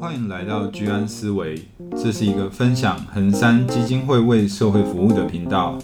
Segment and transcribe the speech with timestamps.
[0.00, 1.60] 欢迎来到居安思维，
[1.96, 5.76] 这是一个分享衡山基金会为社会服务的频道，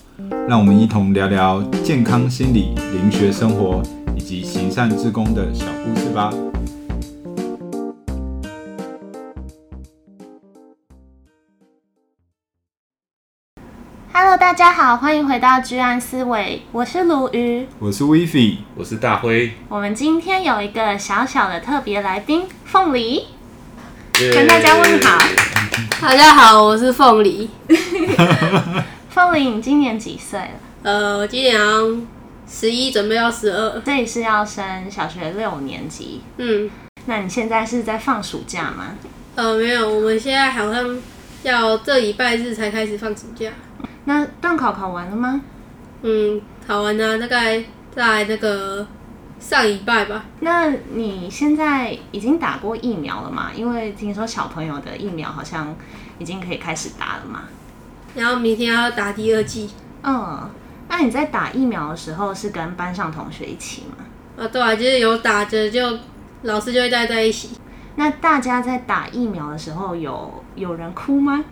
[0.49, 3.83] 让我们一同聊聊健康心理、灵学生活
[4.17, 6.33] 以及行善志工的小故事吧。
[14.53, 19.51] 大家好，欢迎回到居安思维，我是鲁鱼，我是 Vivi，我是大辉。
[19.71, 23.29] 我们今天有一个小小的特别来宾，凤梨
[24.13, 24.35] ，yeah.
[24.35, 25.19] 跟大家问好。
[26.03, 27.49] 大家好，我是凤梨。
[29.09, 30.51] 凤梨，你今年几岁了？
[30.83, 32.07] 呃，我今年
[32.47, 33.81] 十一，准备要十二。
[33.81, 36.21] 这里是要升小学六年级。
[36.37, 36.71] 嗯，
[37.07, 38.99] 那你现在是在放暑假吗？
[39.35, 41.01] 呃，没有，我们现在好像
[41.43, 43.49] 要这礼拜日才开始放暑假。
[44.05, 45.41] 那段考考完了吗？
[46.03, 47.63] 嗯，考完了，大概
[47.95, 48.87] 在那个
[49.39, 50.25] 上礼拜吧。
[50.41, 53.51] 那你现在已经打过疫苗了吗？
[53.55, 55.75] 因为听说小朋友的疫苗好像
[56.19, 57.43] 已经可以开始打了嘛。
[58.15, 59.71] 然后明天要打第二剂。
[60.03, 60.51] 嗯，
[60.89, 64.05] 那你在打疫苗的时候是跟班上同学一起吗？
[64.37, 65.99] 啊，对啊，就是有打着就
[66.43, 67.51] 老师就会带在一起。
[67.95, 71.45] 那大家在打疫苗的时候有有人哭吗？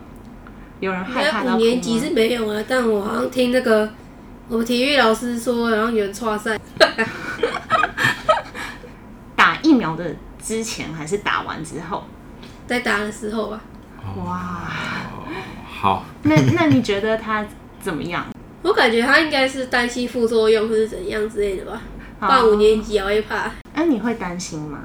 [0.80, 1.56] 有人害怕到？
[1.56, 3.88] 五年级是没有啊，但我好像听那个
[4.48, 6.58] 我们体育老师说，然后有人剉赛。
[9.36, 12.04] 打疫苗的之前还是打完之后？
[12.66, 13.60] 在打的时候吧。
[14.16, 14.62] 哇，
[15.68, 16.04] 好。
[16.22, 17.44] 那那你觉得他
[17.80, 18.26] 怎么样？
[18.62, 21.80] 我感觉他应该是担心副作用或是怎样之类的吧。
[22.20, 23.50] 到五年级我会怕。
[23.74, 24.78] 那、啊、你会担心吗？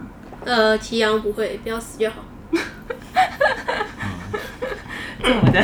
[0.46, 2.16] 呃，祁阳不会，不要死就好。
[5.26, 5.64] 这么的，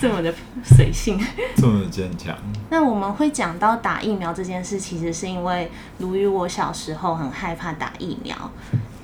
[0.00, 0.32] 这么的
[0.64, 1.22] 随性，
[1.54, 2.34] 这么的坚强。
[2.70, 8.34] 那我们会讲到打疫苗这件事，其实是因为如于我小时候很害怕打疫苗，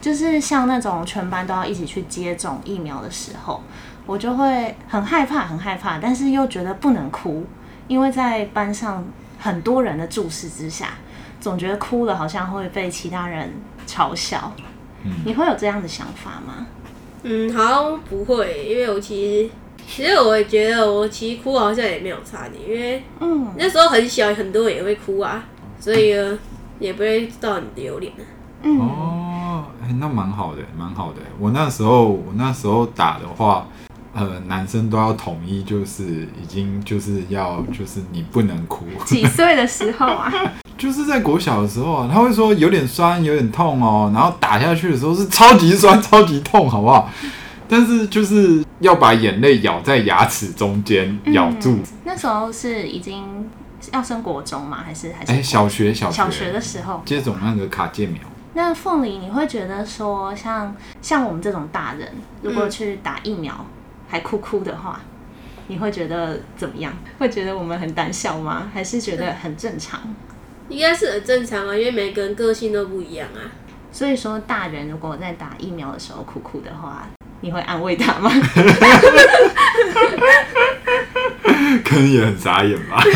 [0.01, 3.63] 就是像那种全班都要一起去接种疫苗的时候，
[4.07, 7.45] 我就会很害怕，很害怕，但是又觉得不能哭，
[7.87, 9.05] 因为在班上
[9.39, 10.95] 很多人的注视之下，
[11.39, 13.53] 总觉得哭了好像会被其他人
[13.87, 14.55] 嘲笑。
[15.05, 16.67] 嗯，你会有这样的想法吗？
[17.25, 19.51] 嗯，好像不会，因为我其实。
[19.89, 25.45] 其实我也觉得，我其实哭好像也没有差点，因为嗯，那时候很小，很多人也会哭啊，
[25.79, 26.39] 所以呢，
[26.79, 28.13] 也不会到很丢脸。
[28.63, 31.19] 嗯哦，欸、那蛮好的，蛮好的。
[31.39, 33.67] 我那时候，我那时候打的话，
[34.15, 38.87] 呃，男生都要统一，就是已经就是要，就是你不能哭。
[39.05, 40.33] 几岁的时候啊？
[40.79, 47.11] 就是在国小的时候啊，他会说有点酸，有点痛哦，然后打下去的时候是超级酸，超级痛，好不好？
[47.73, 51.83] 但是就是要把眼泪咬在牙齿中间咬住、嗯。
[52.05, 53.49] 那时候是已经
[53.95, 54.83] 要升国中吗？
[54.85, 55.33] 还是还是？
[55.33, 58.21] 哎、欸，小学小学小学的时候接种那个卡介苗。
[58.53, 62.07] 那凤梨，你会觉得说像像我们这种大人，
[62.43, 63.67] 如果去打疫苗、嗯、
[64.07, 65.01] 还哭哭的话，
[65.69, 66.93] 你会觉得怎么样？
[67.19, 68.71] 会觉得我们很胆小吗？
[68.75, 69.99] 还是觉得很正常？
[70.69, 73.41] 应该是很正常啊，因为每个人个性都不一样啊。
[73.91, 77.09] 所以说，大人如果在打疫苗的时候哭哭的话。
[77.43, 78.31] 你会安慰他吗？
[81.85, 83.03] 可能也很傻眼吧。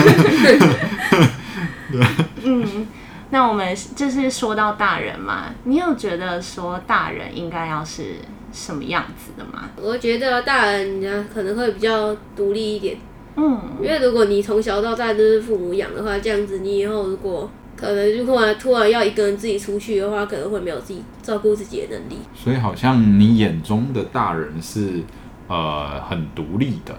[2.42, 2.87] 嗯，
[3.31, 8.16] 那我们就是说到大人嘛，你有觉得说大人应该要是
[8.53, 9.70] 什么样子的吗？
[9.76, 12.98] 我觉得大人家可能会比较独立一点。
[13.37, 17.50] 嗯，因为如果你从小到大都是父母养的话，这样子你以后如果。
[17.76, 22.19] 可能就突然突然要一个人自己出去的话，可能会没有自己照顾自己的能力。
[22.34, 25.03] 所以好像你眼中的大人是
[25.48, 26.97] 呃很独立的，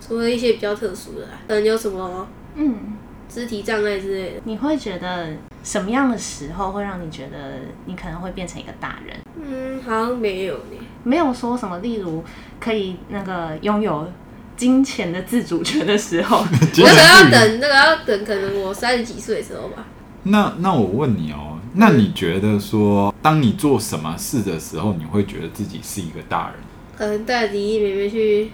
[0.00, 2.96] 除了一些比较特殊的，可能有什么嗯
[3.28, 4.40] 肢体障碍之类的。
[4.44, 5.28] 你会觉得
[5.64, 9.16] 什么样的时候会让你觉得你可能会变成一个大人？
[9.34, 12.22] 嗯，好像没有呢，没有说什么，例如
[12.60, 14.06] 可以那个拥有
[14.56, 16.44] 金钱的自主权的时候，
[16.76, 19.84] 那个要等，那个要等，可能我三十几岁的时候吧。
[20.24, 26.56] 那那我问你哦，那你觉得说，当你做什么事的时候，你会觉得自己是一个大人？
[26.96, 28.52] 可能带弟弟妹妹去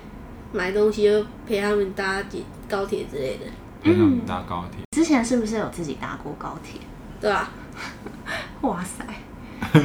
[0.53, 2.23] 买东西，就陪他们搭
[2.67, 3.44] 高铁之类的。
[3.82, 4.81] 陪他们搭高铁。
[4.93, 6.81] 之前是不是有自己搭过高铁？
[7.20, 7.50] 对啊。
[8.62, 9.05] 哇塞！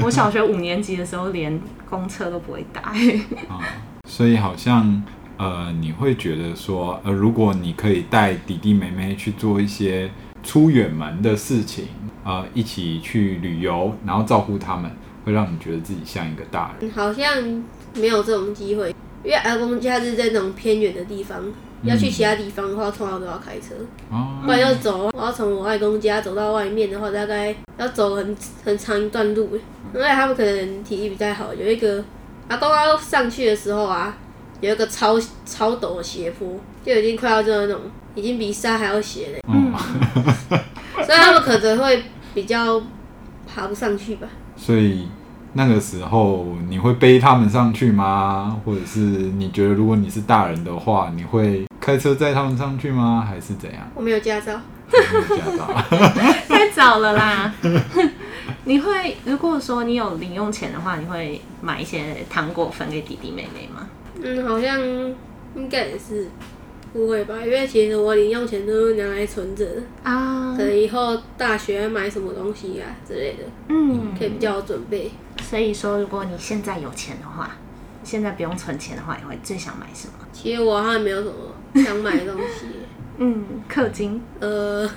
[0.03, 1.59] 我小学五年级的时候连
[1.89, 2.81] 公车都不会搭。
[3.49, 3.59] 啊，
[4.07, 5.03] 所以好像
[5.37, 10.09] 呃，你会觉得说，呃，如果你可以带弟弟妹妹去做一些。
[10.43, 11.87] 出远门的事情，
[12.23, 14.91] 呃，一起去旅游，然后照顾他们，
[15.25, 16.91] 会让你觉得自己像一个大人。
[16.91, 17.63] 好像
[17.95, 18.93] 没有这种机会，
[19.23, 21.39] 因为阿公家是在那种偏远的地方，
[21.81, 23.73] 嗯、要去其他地方的话，通常都要开车。
[24.11, 24.41] 哦。
[24.45, 28.35] 不然要走，我要从我外公家走到外面的话，大概要走很
[28.65, 29.57] 很长一段路。
[29.93, 32.03] 因为他们可能体力比较好，有一个
[32.47, 34.17] 阿公要上去的时候啊，
[34.59, 37.81] 有一个超超陡的斜坡，就已经快要就是那种，
[38.15, 39.39] 已经比山还要斜嘞。
[39.47, 39.62] 嗯。
[41.05, 42.03] 所以他们可能会
[42.33, 42.81] 比较
[43.47, 44.27] 爬不上去吧。
[44.55, 45.07] 所以。
[45.55, 48.59] 那个时候你会背他们上去吗？
[48.65, 53.23] 或者是你觉得如果你是大人的话，你会开车载他们上去吗？
[53.29, 53.87] 还是怎样？
[53.93, 54.59] 我没有驾照，
[54.91, 55.67] 没有驾照，
[56.49, 57.53] 太早了啦。
[58.65, 63.87] 你会如果说你有零用钱的话，你会买一些糖果分给弟弟妹妹吗？
[64.23, 64.81] 嗯，好像
[65.55, 66.31] 应该也是。
[66.93, 67.35] 不会吧？
[67.43, 69.65] 因为其实我零用钱都是拿来存着
[70.03, 75.11] 啊，可能以后大学买什么东西啊之类的，嗯，可以比较准备。
[75.41, 77.49] 所以说，如果你现在有钱的话，
[78.03, 80.13] 现在不用存钱的话，你会最想买什么？
[80.31, 82.67] 其实我好像没有什么想买的东西。
[83.17, 84.89] 嗯，氪金，呃，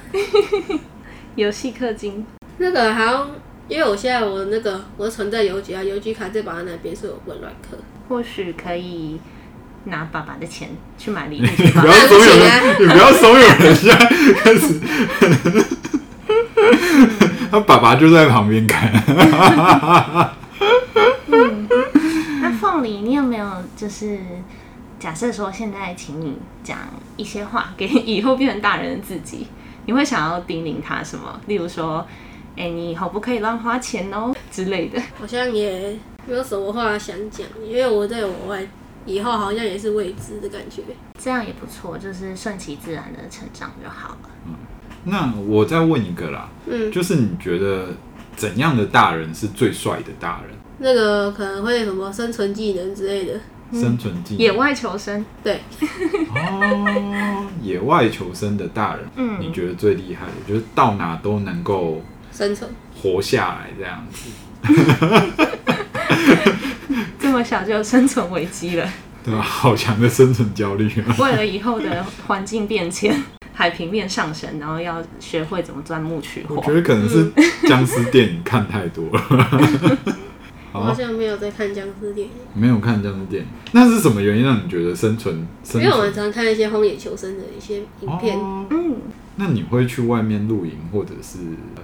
[1.34, 2.26] 游戏氪金。
[2.58, 3.30] 那个好像，
[3.68, 7.76] 因为我现在我那个我存在邮局啊，邮局卡在爸爸那边，所以我不能乱氪。
[8.08, 9.18] 或许可以。
[9.86, 10.68] 拿爸爸的钱
[10.98, 11.46] 去买礼物，
[11.80, 13.94] 不要怂恿人，你不要怂恿人家
[14.40, 14.80] 开始。
[17.50, 18.92] 他爸爸就在旁边看。
[21.28, 21.68] 嗯，
[22.42, 24.18] 那凤梨，你有没有就是
[24.98, 26.76] 假设说，现在请你讲
[27.16, 29.46] 一些话给以后变成大人的自己，
[29.86, 31.40] 你会想要叮咛他什么？
[31.46, 32.04] 例如说，
[32.56, 35.00] 哎、欸，你以后不可以乱花钱哦之类的。
[35.18, 35.96] 好像也
[36.26, 38.66] 没有什么话想讲，因为我在我外。
[39.06, 40.82] 以后好像也是未知的感觉，
[41.18, 44.30] 这样也不错，就是顺其自然的成长就好了。
[44.46, 44.54] 嗯，
[45.04, 47.88] 那我再问一个啦，嗯，就是你觉得
[48.36, 50.56] 怎样的大人是最帅的大人？
[50.78, 55.60] 那个可能会什么生存技能之类的，嗯、生存技能，野外求生，对，
[56.34, 62.70] 哦， 野外求生的大人，嗯，你觉得最厉害的，就是到哪都能够生存、
[63.00, 64.28] 活下来这样子。
[67.36, 68.90] 这么小就有生存危机了，
[69.22, 69.42] 对吧？
[69.42, 70.90] 好强的生存焦虑。
[71.18, 73.22] 为了以后的环境变迁，
[73.52, 76.54] 海平面上升，然后要学会怎么钻木取火。
[76.54, 77.30] 我觉得可能是
[77.68, 80.16] 僵尸电影看太多了。
[80.72, 83.48] 我好像没有在看僵尸电影，没有看僵尸电影。
[83.72, 85.46] 那是什么原因让你觉得生存？
[85.62, 88.38] 生存因为我们常看一些荒野求生的一些影片。
[88.38, 88.96] 哦、嗯，
[89.36, 91.36] 那你会去外面露营，或者是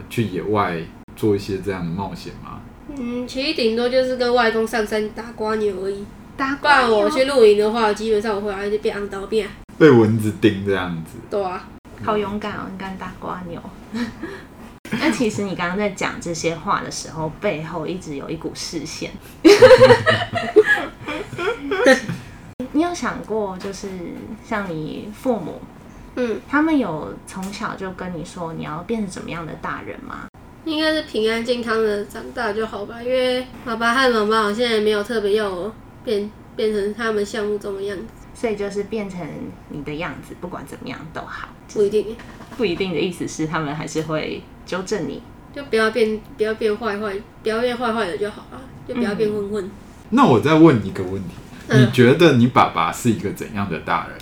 [0.09, 0.79] 去野外
[1.15, 2.61] 做一些这样的冒险吗？
[2.89, 6.05] 嗯，其实顶多就是跟外公上山打瓜牛而已。
[6.37, 6.99] 打瓜牛。
[6.99, 9.49] 我去露营的话，基本上我回来就变昂刀变。
[9.79, 11.19] 被蚊子叮这样子。
[11.31, 11.69] 对啊。
[12.05, 13.63] 好勇敢哦，你敢打瓜牛。
[15.01, 19.13] 那其实你刚刚在讲这些话的时候，背后一直有一股视线。
[22.73, 23.89] 你有想过，就是
[24.45, 25.61] 像你父母，
[26.17, 30.27] 嗯，他们有从小就跟你说你要变成怎么样的大人吗？
[30.65, 35.75] 应该是平安健康的长大就好吧，因为爸爸和妈妈好像也没有特别要我
[36.05, 38.05] 变变成他们项目中的样子，
[38.35, 39.21] 所以就是变成
[39.71, 41.49] 你的样子，不管怎么样都好。
[41.73, 42.17] 不一定，
[42.57, 45.21] 不一定的意思是他们还是会纠正你，
[45.55, 49.71] 就不要变，不要变坏坏，不要变坏坏的就好了，就不要变混混。
[50.11, 51.31] 那我再问一个问题，
[51.69, 54.19] 嗯、你觉得你爸爸是一个怎样的大人？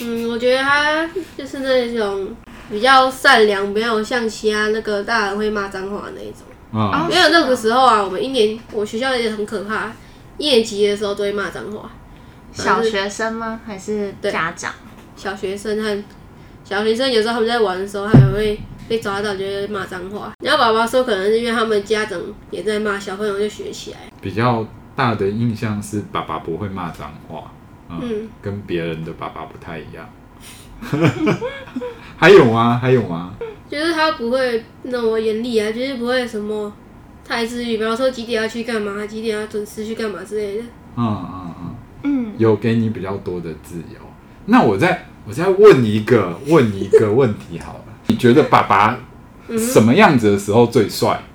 [0.00, 2.36] 嗯，我觉得他就是那种。
[2.70, 6.42] 比较善良，没有像其他那个大人会骂脏话的那一种。
[6.72, 9.90] 啊，因为那个时候啊，我们一年我学校也很可怕，
[10.36, 11.90] 一年级的时候都会骂脏话。
[12.52, 13.60] 小学生吗？
[13.66, 14.72] 还是家长？
[15.16, 16.04] 小学生和
[16.64, 20.32] 小学生有时候他们在玩的时候，他们会被抓到就会骂脏话。
[20.44, 22.20] 然后爸爸说，可能是因为他们家长
[22.50, 23.98] 也在骂，小朋友就学起来。
[24.20, 27.50] 比较大的印象是爸爸不会骂脏话，
[27.88, 30.06] 嗯，嗯跟别人的爸爸不太一样。
[32.16, 32.78] 还有吗？
[32.80, 33.34] 还有吗？
[33.68, 36.72] 就是他不会那么严厉啊，就是不会什么
[37.24, 40.64] 太自律，比方说几点要去干嘛，几点要准时去干嘛之类的。
[40.96, 44.00] 嗯嗯嗯嗯，有给你比较多的自由。
[44.46, 48.98] 那我再我再问一个问一个 问题好了，你觉得爸爸
[49.58, 51.20] 什么样子的时候最帅？
[51.22, 51.28] 嗯？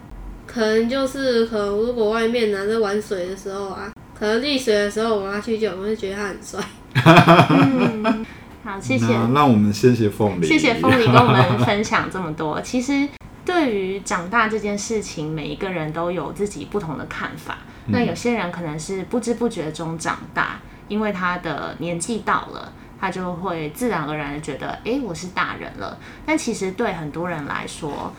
[0.48, 6.60] 可能就是可能如果外面拿着玩水的时候啊，可能溺水的时候我妈去救，我就觉得他很帅。
[7.50, 8.26] 嗯
[8.64, 9.06] 好，谢谢。
[9.06, 12.60] 那让我们谢谢凤梨，谢谢凤梨跟我们分享这么多。
[12.64, 13.08] 其实
[13.44, 17.58] 对于长大这件事情，每一个人都有自己不同的看法。
[17.88, 25.98] 嗯、那有些人可能是不知不觉中长大，因为他的年纪到了，他就会自然而然的觉得，哎、欸，我是大人了。
[26.26, 28.14] 但其实对很多人来说，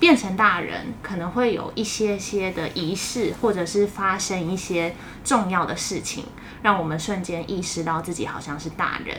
[0.00, 6.24] 变成大人，可能会有一些些的仪式，或者是发生一些重要的事情，
[6.62, 9.16] 让我们瞬间意识到自己好像是大人。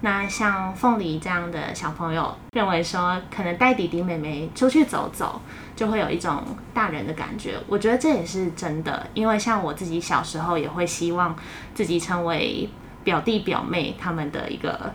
[0.00, 5.40] 那像凤梨这样的小朋友，认为说可能带弟弟妹妹出去走走，
[5.74, 7.54] 就会有一种大人的感觉。
[7.66, 11.34] 我觉得这也是真的，因为像我自己小时候也会希望
[11.74, 12.68] 自己成为
[13.02, 14.92] 表弟表妹他们的一个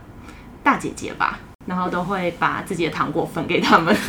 [0.64, 1.40] 大姐姐吧。
[1.66, 3.96] 然后都会把自己的糖果分给他们。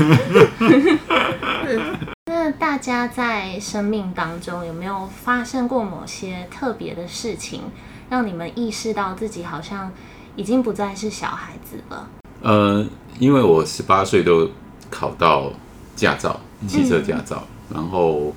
[2.26, 7.62] 那大家在生命当中有没有发生过某些特别的事情，
[8.10, 9.90] 让你们意识到自己好像
[10.36, 12.08] 已经不再是小孩子了？
[12.42, 12.84] 呃，
[13.18, 14.50] 因为我十八岁都
[14.90, 15.50] 考到
[15.94, 18.34] 驾照，汽车驾照，嗯、然后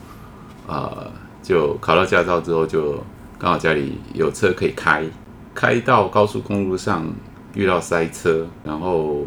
[0.67, 3.03] 呃，就考到驾照之后，就
[3.37, 5.03] 刚好家里有车可以开，
[5.53, 7.05] 开到高速公路上。
[7.57, 9.25] 遇到塞车，然后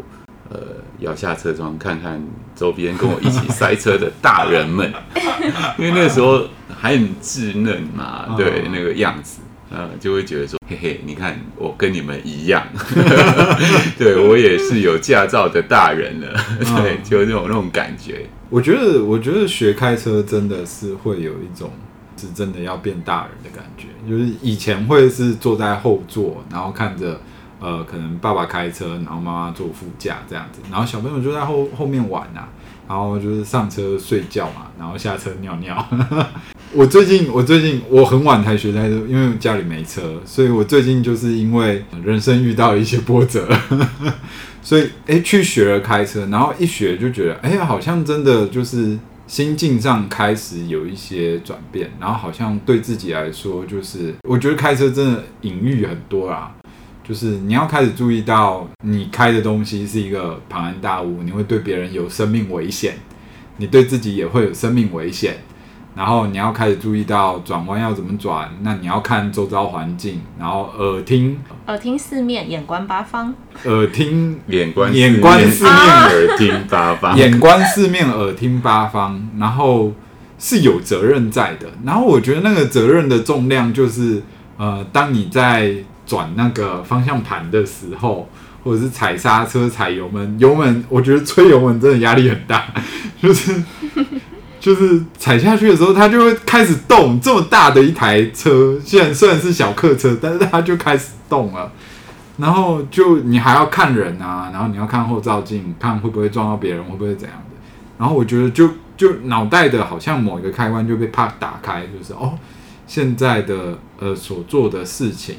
[0.49, 0.57] 呃
[0.99, 2.23] 摇下车窗看看
[2.55, 4.91] 周边跟我一起塞车的大人们，
[5.77, 6.47] 因为那个时候
[6.79, 12.65] 还很稚嫩嘛，对那个样子，呃就会觉得说嘿嘿，你看我跟你们一样，
[13.99, 16.33] 对我也是有驾照的大人了，
[16.77, 18.25] 对，就那种那种感觉。
[18.49, 21.69] 我觉得我觉得学开车真的是会有一种
[22.15, 27.19] 是真的要变大人的感觉，就是以前会是坐在后座，然后看着。
[27.61, 32.49] 呃，可能爸爸开车，然后妈妈坐副驾这样子，然后小朋友就在后后面玩啊，
[32.89, 35.87] 然后就是上车睡觉嘛，然后下车尿尿。
[36.73, 43.47] 我最近我最近我很晚才学开车，因为家里没车，所以我最近就是因为人生遇到一些波折，
[44.63, 56.55] 所以哎去学了开车，然后一学就觉得哎呀，好像真的就是心境上开始有一些转变，然后好像对自己来说，就是我觉得开车真的隐喻很多啊。
[57.03, 62.93] 就是你要开始注意到，你开的东西是一个庞然大物，你会对别人有生命危险，
[63.57, 65.37] 你对自己也会有生命危险。
[65.93, 73.33] 然后你要开始注意到转弯要怎么转，那你要看周遭环境，然后耳听，耳听四面，眼观八方。
[73.65, 77.17] 耳听，眼观，眼观四面，耳听八方。
[77.17, 79.29] 眼观四面，耳听八方。
[79.37, 79.91] 然后
[80.39, 81.67] 是有责任在的。
[81.83, 84.21] 然后我觉得那个责任的重量就是，
[84.57, 85.75] 呃，当你在。
[86.11, 88.27] 转那个方向盘的时候，
[88.65, 92.65] 或者是踩刹车、踩油门，油门我觉得吹油门真的压力很大，
[93.21, 93.63] 就是
[94.59, 97.17] 就是踩下去的时候，它就会开始动。
[97.21, 101.71] 这么大的一台车，虽然虽然是小客车，但是它就开始动了。
[102.37, 107.55] 然后就你还要看人啊，然后你要看后照镜，看会不会撞到别人，会不会怎样的。
[107.97, 112.33] 然后我觉得就就脑袋的好像某一个开关就被啪打开，就是哦，
[112.85, 115.35] 现在的呃所做的事情。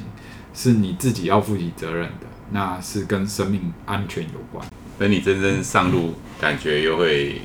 [0.53, 4.65] 是你自己要负起责任的，那是跟生命安全有关。
[4.99, 7.41] 等你真正上路，感觉又会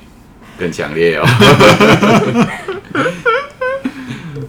[0.58, 1.24] 更强烈哦。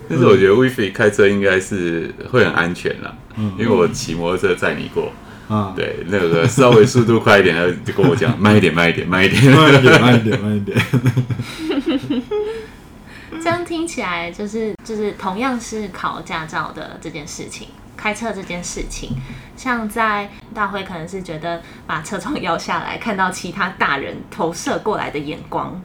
[0.09, 5.13] 但是我觉得 WiFi 开车应该是会很安全啦，嗯、因为我骑摩托车载你过，
[5.47, 10.77] 啊、对，那个稍微速度快一点，他就跟我讲 慢一点，慢一点，慢一点，慢一点，慢一点，慢一点。
[13.41, 17.67] 这样听起来就是就是同样是考驾照的这件事情。
[17.99, 19.11] 开车这件事情，
[19.57, 25.81] 像在大辉可能是觉得把车窗摇下来，看到其他大人投射过来的眼光，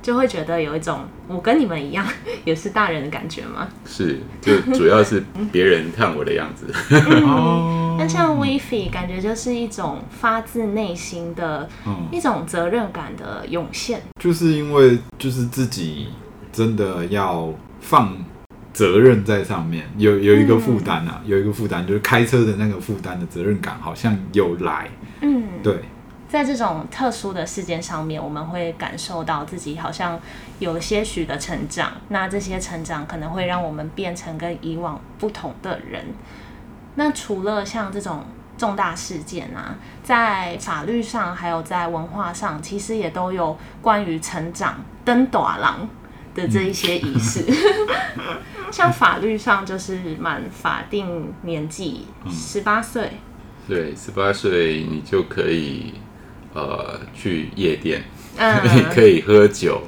[0.00, 2.06] 就会觉得有一种我跟你们一样
[2.46, 3.66] 也是大人的感觉吗？
[3.84, 6.72] 是，就主要是别人看我的样子。
[6.92, 11.68] 嗯，那像 WiFi 感觉就是一种发自内心的
[12.12, 16.06] 一种责任感的涌现，就是因为就是自己
[16.52, 18.16] 真的要放。
[18.76, 24.90] 责任在上面有有一个负担啊，有一个负担、嗯、就是开车的那个负担的责任感好像有来，
[25.22, 25.80] 嗯，对，
[26.28, 30.20] 在这种特殊的事件上面，我们会感受到自己好像
[30.58, 36.04] 有些许的成长，那这些成长可能会让我们变成跟以往不同的人。
[36.96, 38.26] 那除了像这种
[38.58, 45.88] 重大事件啊，在法律上还有在文化上，其实也都有关于成长登大人
[46.36, 47.44] 的这一些仪式。
[47.48, 48.36] 嗯。
[48.72, 53.08] 像法律上就是满法定年纪十八岁，
[53.66, 55.94] 对，十八岁你就可以
[56.52, 58.02] 呃去夜店，
[58.36, 59.80] 嗯、 你可以喝酒，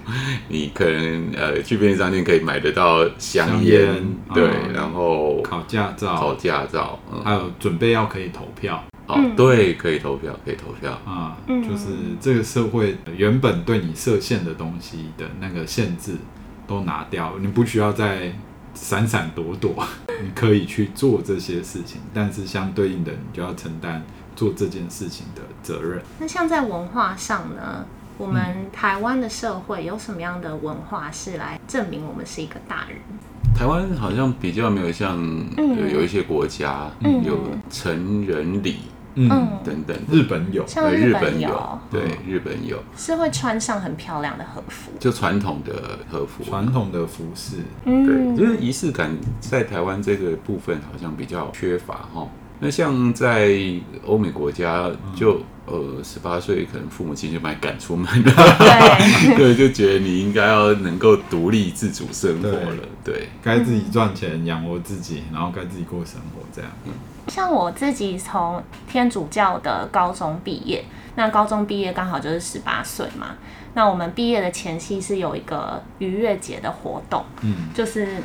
[0.48, 4.00] 你可能呃去便利商店可以买得到香烟，
[4.32, 11.86] 对，嗯、然后考驾照，考驾照，嗯、还有准备要可以投票，哦，对，可以投票，可以投票啊，嗯、就是
[12.20, 16.12] 这个社会原本对你设限的东西的那个限制
[16.68, 18.30] 都拿掉，你不需要再。
[18.74, 19.74] 闪闪躲躲，
[20.22, 24.00] 你可以去做这些事情，但是相对应的，你就要承担
[24.36, 26.00] 做这件事情的责任。
[26.20, 27.84] 那像在文化上呢，
[28.18, 32.98] 我们台湾的社会有什么样的文化是来证明我们是一个大人？
[33.52, 35.18] 台湾好像比较没有像
[35.56, 36.88] 有一些国家
[37.24, 37.36] 有
[37.68, 38.76] 成人礼。
[39.18, 49.10] 嗯，等等，日本有，像日本有，对，日本有，是会穿上很漂亮的和服，就传统的和服，传统的服饰，对，就是仪式感
[49.40, 52.28] 在台湾这个部分好像比较缺乏哈。
[52.60, 53.50] 那像在
[54.04, 58.32] 欧美国家，就呃十八岁可能父母亲就把你赶出门了，
[59.36, 66.70] 对，就觉得你应该要能够独立自主生活了，对，该自己赚钱养活自己，然后该自己过生活这样。
[67.28, 70.84] 像我自己从天主教的高中毕业，
[71.14, 73.36] 那高中毕业刚好就是十八岁嘛。
[73.74, 78.16] 那我们毕业的前夕是有一个逾越节的活动，嗯，就是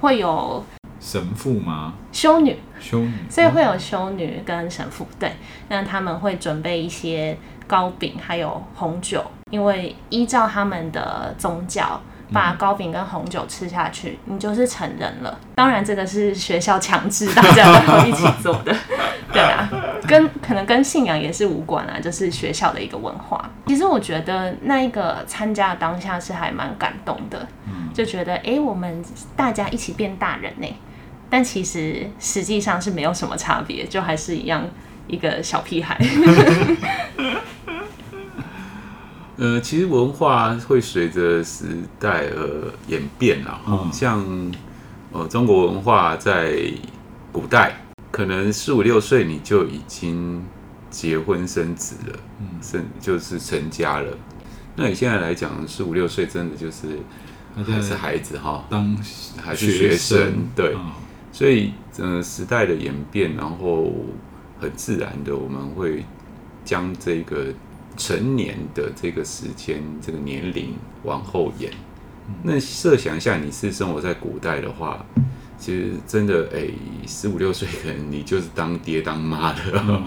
[0.00, 0.62] 会有
[1.02, 1.92] 神父吗？
[2.12, 5.32] 修女，修女，所以会有修女跟神父，对，
[5.68, 12.00] 那他们会准备一些糕饼还有红酒，因为依照他们的宗教。
[12.32, 15.38] 把糕饼跟红酒吃下去，你就是成人了。
[15.54, 18.74] 当然，这个是学校强制大家都要一起做的，
[19.30, 19.68] 对啊，
[20.08, 23.50] 跟可能跟信仰也是无关啊，就是学校的一个文化。
[23.66, 27.46] 其实我觉得那一个参加的当下是还蛮感动的，
[27.92, 29.04] 就觉得哎，我们
[29.36, 30.66] 大家一起变大人呢。
[31.32, 34.68] 但其实实际上是没有什么差别，就还是一样
[35.08, 35.96] 一个小屁孩。
[39.38, 41.64] 呃，其实文化会随着时
[41.98, 43.58] 代而演变啦。
[43.66, 44.22] 嗯，像
[45.10, 46.70] 呃中国文化在
[47.32, 47.76] 古代，
[48.10, 50.44] 可能四五六岁你就已经
[50.90, 54.18] 结婚生子了，嗯，生就是成家了。
[54.76, 56.98] 那你现在来讲，四五六岁真的就是
[57.66, 58.94] 还是孩子哈，当
[59.42, 60.76] 还是学生，对。
[61.32, 63.92] 所以呃时代的演变，然后
[64.60, 66.04] 很自然的我们会
[66.64, 67.46] 将这个。
[67.94, 71.70] 成年的这个时间，这个年龄往后延。
[72.42, 75.04] 那设想一下，你是生活在古代的话，
[75.58, 76.70] 其实真的，哎，
[77.06, 79.60] 十五六岁可能你就是当爹当妈的，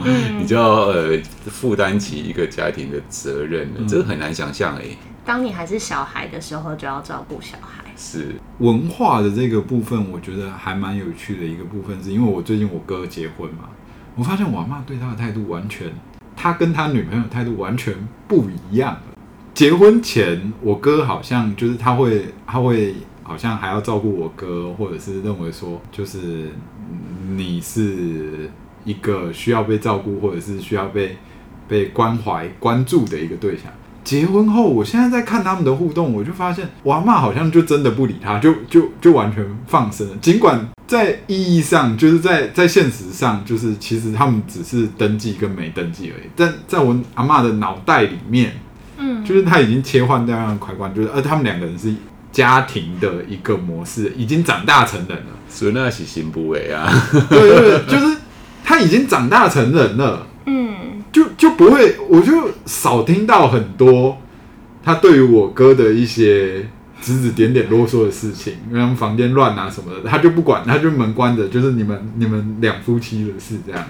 [0.03, 1.15] 嗯、 你就要呃
[1.45, 3.81] 负担起一个家庭的责任了。
[3.87, 4.85] 这个很难想象哎。
[5.23, 7.84] 当你还是小孩的时候，就要照顾小孩。
[7.95, 13.69] 是文化的这个部分，我觉得还蛮有趣的一个部分，是因为我最近我哥结婚嘛，
[14.15, 15.91] 我发现我妈对他的态度完全。
[16.37, 17.93] 他跟他女朋友态度完全
[18.27, 18.97] 不一样。
[19.53, 22.93] 结婚前，我哥好像就是他会，他会
[23.23, 26.49] 好像还要照顾我哥，或者是认为说，就是
[27.35, 28.49] 你是
[28.83, 31.15] 一个需要被照顾，或者是需要被
[31.69, 33.71] 被关怀、关注的一个对象。
[34.05, 40.15] 结婚后，我现在在看他们的互动，我就发现我阿妈好像就真的不理他，就就就完全放生了。
[40.21, 46.29] 尽管在意义上，就是在在现实上，就是其实他们只是登记跟没登记而已。
[46.35, 48.53] 但在我阿妈的脑袋里面，
[48.97, 51.91] 嗯，就是他已经切换掉样的开关，就是呃，他们两个人是
[52.31, 55.33] 家庭的一个模式，已经长大成人了。
[55.49, 56.87] 所以那是行不为啊，
[57.29, 58.17] 对对对，就是
[58.63, 60.27] 他已经长大成人了。
[60.45, 64.17] 嗯，就就不会，我就少听到很多
[64.83, 66.67] 他对于我哥的一些
[67.01, 73.81] 指指点点啰嗦的事情，因为房间乱啊什么的，他就不管，他就门关着，就是你们你们两夫妻的事这样。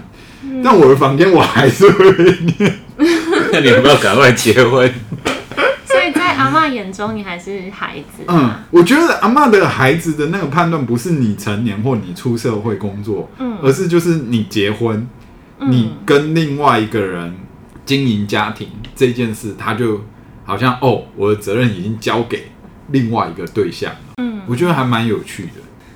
[0.44, 2.78] 嗯、但我的房间我还是会念。
[3.50, 4.88] 那你有没有赶快结婚？
[5.84, 8.22] 所以在阿妈眼中，你还是孩子。
[8.28, 15.08] 嗯，我觉得阿妈的孩子的那个判断，不是你成年或你出社会工作，嗯，而是就是你结婚。
[15.58, 17.34] 你跟另外一个人
[17.84, 20.02] 经营家庭这件事，他就
[20.44, 22.50] 好像哦，我的责任已经交给
[22.90, 24.00] 另外一个对象了。
[24.18, 25.52] 嗯，我觉得还蛮有趣的。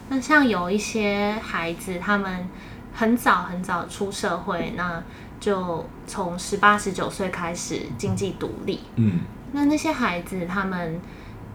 [0.08, 2.48] 那像有一些孩子，他们
[2.94, 5.02] 很早很早出社会，那
[5.38, 8.80] 就从十八十九岁开始经济独立。
[8.96, 9.20] 嗯，
[9.52, 11.00] 那那些孩子，他们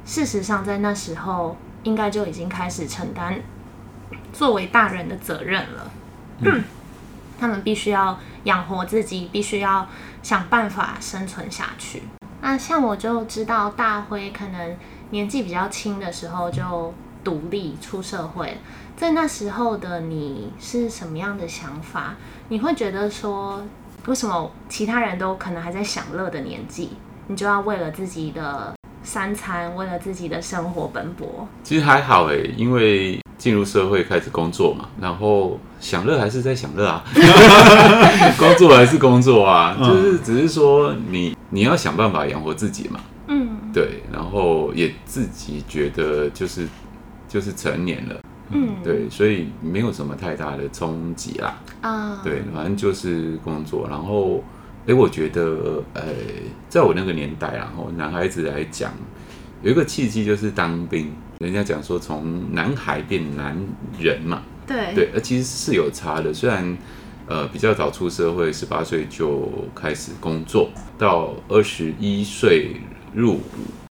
[0.06, 3.42] 事实上在那时候应该就已经开始承担
[4.32, 5.92] 作为大人的责任了。
[6.42, 6.64] 嗯。
[7.40, 9.88] 他们必须要养活自己，必须要
[10.22, 12.04] 想办法生存下去。
[12.42, 14.78] 那像我就知道大辉可能
[15.10, 16.94] 年纪比较轻的时候就
[17.24, 18.58] 独立出社会，
[18.96, 22.16] 在那时候的你是什么样的想法？
[22.50, 23.64] 你会觉得说，
[24.06, 26.92] 为什么其他人都可能还在享乐的年纪，
[27.28, 31.48] 你就要为了自己的三餐，为了自己的生活奔波？
[31.64, 33.20] 其实还好诶，因为。
[33.38, 37.04] 进入社会开始工作嘛，然后享乐还是在享乐啊，
[38.40, 46.68] 工作还是工作啊，就是只是说你你要想办法养活自己嘛，嗯，对，然后也自己觉得就是
[47.28, 48.16] 就是成年了，
[48.52, 54.44] 嗯，对，所以没有什么太大的冲击啦，啊，对，反正就是工作，然后
[54.88, 56.04] 哎，我觉得，呃，
[56.70, 58.92] 在我那个年代，然后男孩子来讲，
[59.62, 61.12] 有一个契机就是当兵。
[61.40, 63.58] 人家讲说，从男孩变男
[64.00, 66.34] 人嘛，对对，而其实是有差的。
[66.34, 66.78] 虽然，
[67.28, 72.78] 呃，比较早出社会，十八岁就开始工作，到二十一岁
[73.14, 73.42] 入伍，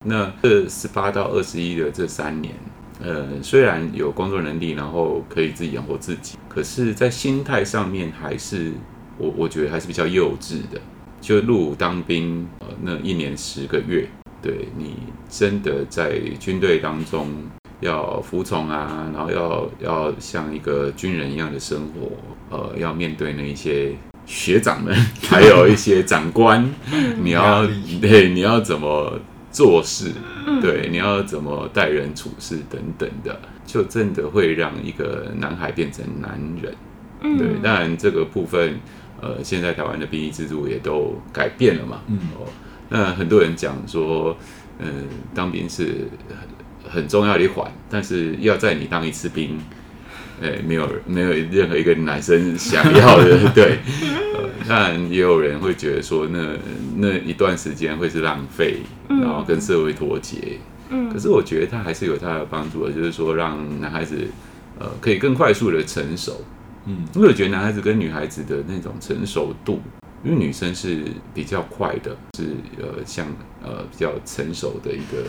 [0.04, 2.54] 那这十八到二十一的这三年，
[3.00, 8.72] 呃，虽然有工作能力，然后可以自己养活自己，可是，在心态上面还是。
[9.16, 10.80] 我我觉得还是比较幼稚的，
[11.20, 14.08] 就入伍当兵，呃，那一年十个月，
[14.44, 14.96] 对你
[15.30, 17.28] 真的在军队当中
[17.80, 22.12] 要服从啊，然后要要像一个军人一样的生活，
[22.54, 23.92] 呃，要面对那一些
[24.26, 26.70] 学长们，还有一些长官，
[27.22, 27.66] 你要
[28.02, 29.18] 对你要怎么
[29.50, 30.12] 做事，
[30.60, 38.78] 对，你要怎么待人处事等等的，就真的会让一个男孩变成男人，对，当然这个部分。
[39.22, 42.02] 呃，现在台湾的兵役制度也都改变了嘛。
[42.08, 42.44] 嗯，哦，
[42.94, 44.36] 那很多人讲说，
[44.78, 44.92] 嗯、呃，
[45.34, 46.06] 当兵是
[46.84, 49.58] 很很重要的一环，但是要在你当一次兵，
[50.40, 53.80] 呃，没有没有任何一个男生想要的， 对。
[54.36, 56.38] 呃，当然也有人会觉得说那，
[56.94, 58.78] 那那一段时间会是浪费，
[59.08, 60.60] 然后跟社会脱节。
[60.90, 64.16] 嗯，可是我觉得他还是有他的帮助的，就是说让男孩子
[64.78, 66.44] 呃可以更快速的成熟。
[66.86, 69.82] 嗯，因为我觉得男孩子跟女孩子的那种成熟度，
[70.24, 73.26] 因为女生是比较快的，是呃像
[73.62, 75.28] 呃比较成熟的一个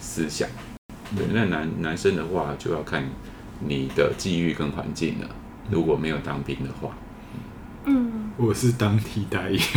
[0.00, 0.48] 思想。
[1.16, 3.02] 对，那男男生的话就要看
[3.58, 5.28] 你的际遇跟环境了。
[5.68, 6.96] 如果没有当兵的话，
[7.86, 9.58] 嗯，我是当替代役。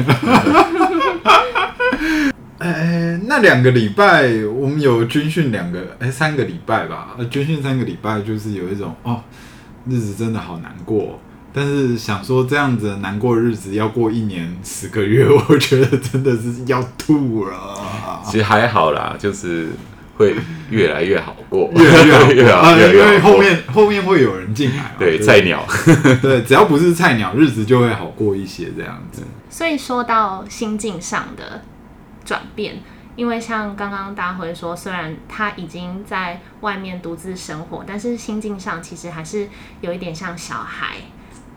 [2.60, 7.18] 哎，那两个礼拜我们有军训两个，哎，三个礼拜吧。
[7.30, 9.24] 军训三个礼拜就是有一种哦。
[9.86, 11.20] 日子真的好难过，
[11.54, 17.80] 但是想说这样子难过日子要过一年十个月，我觉得真的是要吐了。
[18.26, 19.70] 其实还好啦，就是
[20.18, 20.36] 会
[20.70, 25.64] 越来越好过，越来越好过， 越来越好过，因为后面后面会有人进来，对，菜鸟，
[26.22, 29.22] 对，只要不是菜鸟，日子就会好过一些这样子。
[29.50, 31.62] 所以说到心境上的
[32.26, 32.82] 转变。
[33.16, 39.48] 因为像刚刚大辉说，虽然他已经在外面独自生活，但是心境上其实还是
[39.82, 40.96] 有一点像小孩。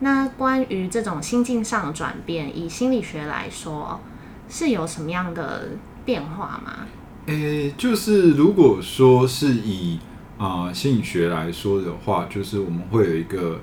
[0.01, 4.01] 那关于这种心境上的转变，以心理学来说，
[4.49, 5.69] 是有什么样的
[6.05, 6.87] 变化吗？
[7.27, 9.99] 诶，就是如果说是以
[10.39, 13.59] 啊、呃、心理学来说的话，就是我们会有一个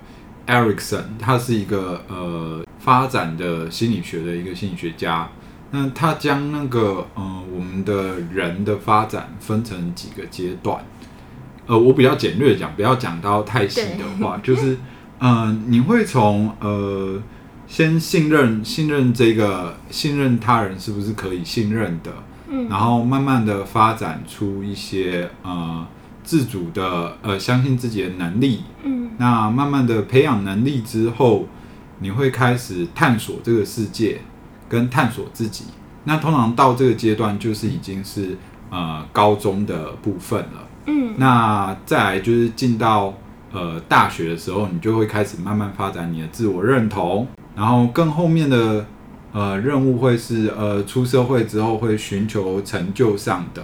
[0.48, 5.30] Erikson，他是一个呃发展的心理学的一个心理学家。
[5.72, 10.84] 那他将那个呃，我们的人的发展分成几个阶段，
[11.65, 14.78] 呃，我比较简略讲，不要讲到太细的话，就是
[15.19, 17.21] 呃，你会从呃，
[17.67, 22.12] 先信任信任这个信任他人是不是可以信任的，
[22.49, 25.86] 嗯，然后慢慢的发展出一些呃
[26.23, 31.47] 自主的呃相信自己的能力，嗯，那慢慢的培养能力之后，
[31.99, 34.21] 你会开始探索这个世界。
[34.69, 35.65] 跟探索自己，
[36.06, 38.36] 那通常到这个阶段就是已经是
[38.71, 40.67] 呃高中的部分了。
[40.88, 43.13] 嗯，那再来就是进到
[43.54, 48.86] 呃大学的时候，你就会开始慢慢发展你的自我认同，然后更后面的
[49.32, 53.63] 呃任务会是呃出社会之后会寻求成就上的。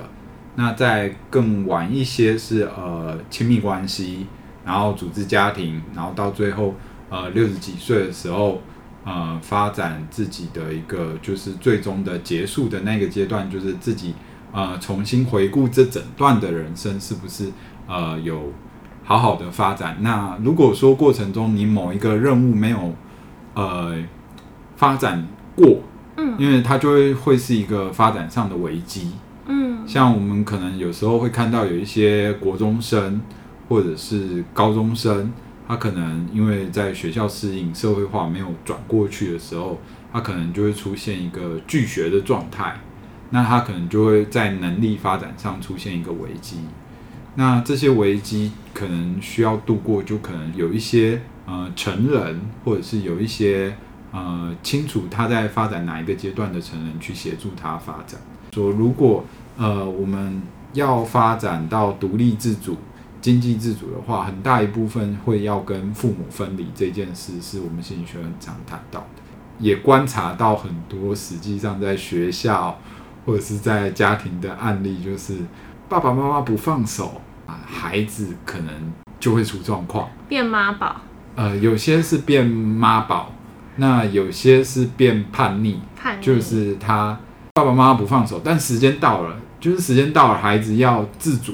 [0.55, 4.27] 那再更晚一些是呃亲密关系，
[4.63, 6.75] 然后组织家庭，然后到最后
[7.09, 8.61] 呃六十几岁的时候。
[9.05, 14.13] 呃，发展自己的一个就是最终的结束的那个阶段，就是自己
[14.51, 17.49] 呃重新回顾这整段的人生是不是
[17.87, 18.51] 呃有
[19.09, 19.97] 好好的发展。
[20.01, 22.93] 那如果说过程中你某一个任务没有
[23.55, 23.95] 呃
[24.75, 25.81] 发展过，
[26.15, 29.13] 嗯，因为它就会会是一个发展上的危机，
[29.47, 33.19] 嗯，像我们可能有时候会看到有一些国中生
[33.67, 35.33] 或者是高中生。
[35.67, 39.79] 他可能因为在学校适应社会化没有转过去的时候，
[40.13, 42.75] 他可能就会出现一个拒学的状态，
[43.31, 46.57] 那他可能就会在能力发展上出现一个危机。
[47.35, 53.75] 那这些危机可能需要度过，就可能有一些呃成人，或者是有一些
[54.11, 58.19] 呃清楚他在发展哪一个阶段的成人去协助他发展。
[58.53, 59.23] 说如果
[59.57, 60.41] 呃我们
[60.73, 62.77] 要发展到独立自主。
[63.21, 69.21] 经济自主的话，很大一部分会要跟父母分离这件事，是我们心理学很常谈到的，
[69.59, 72.79] 也观察到很多实际上在学校
[73.25, 75.35] 或者是在家庭的案例，就是
[75.89, 78.71] 爸爸妈妈不放手啊，孩子可能
[79.19, 80.97] 就会出状况，变妈宝。
[81.35, 83.31] 呃，有些是变妈宝，
[83.77, 86.23] 那有些是变叛逆，叛逆。
[86.23, 87.17] 就是他
[87.55, 91.53] 爸爸妈妈不放手，但时间到了，就是时间到了，孩子要自主，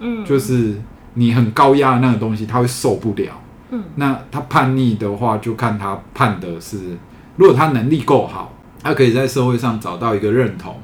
[0.00, 0.80] 嗯，就是
[1.12, 3.30] 你很高压的那个东西，他会受不了。
[3.70, 6.96] 嗯，那他叛逆的话，就看他叛的是，
[7.36, 10.74] 如果他能力够好，他可以在社会上找到一个认同，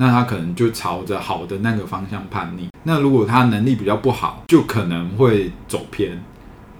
[0.00, 2.70] 那他可能就朝着好的那个方向叛逆。
[2.84, 6.18] 那如果他能力比较不好，就可能会走偏。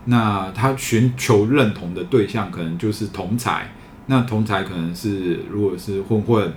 [0.07, 3.71] 那他寻求认同的对象可能就是同才，
[4.07, 6.51] 那同才可能是如果是混混，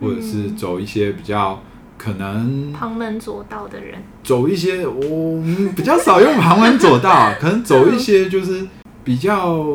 [0.00, 1.60] 或者是走一些比较
[1.98, 8.64] 可能旁门左道的人，走一些我们比较少用旁门左道，可能走一些就是
[9.02, 9.66] 比较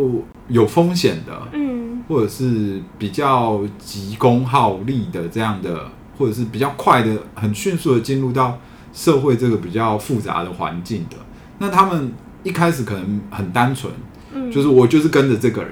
[0.48, 5.90] 有风险的，嗯，或者是比较急功好利的这样的，
[6.22, 8.60] 或者是比较快的、很迅速的进入到
[8.94, 11.18] 社会这个比较复杂的环境的，
[11.58, 12.14] 那他们。
[12.44, 13.94] 一开始可能很单纯，
[14.34, 15.72] 嗯，就是我就是跟着这个人，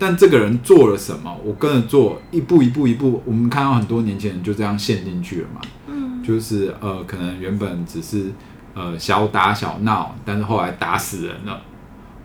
[0.00, 8.32] 但这个人做了什么，我跟着做，一步一步一步，我们看到很多年轻人就这样陷进去了嘛，嗯，就是呃，可能原本只是
[8.74, 11.62] 呃小打小闹，但是后来打死人了，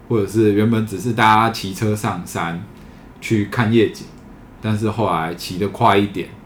[0.10, 2.64] 或者是原本只是大家骑车上山
[3.22, 4.08] 去看夜景，
[4.60, 6.43] 但是后来骑得快一点，嗯，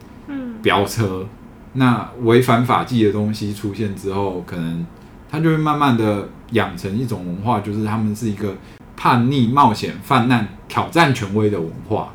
[0.67, 1.25] 飙车，
[1.73, 4.85] 那违反法纪的东西出现之后，可能
[5.31, 6.27] 他就会慢慢的。
[6.51, 8.55] 养成一种文化，就是他们是一个
[8.95, 12.13] 叛逆、冒险、泛滥、挑战权威的文化。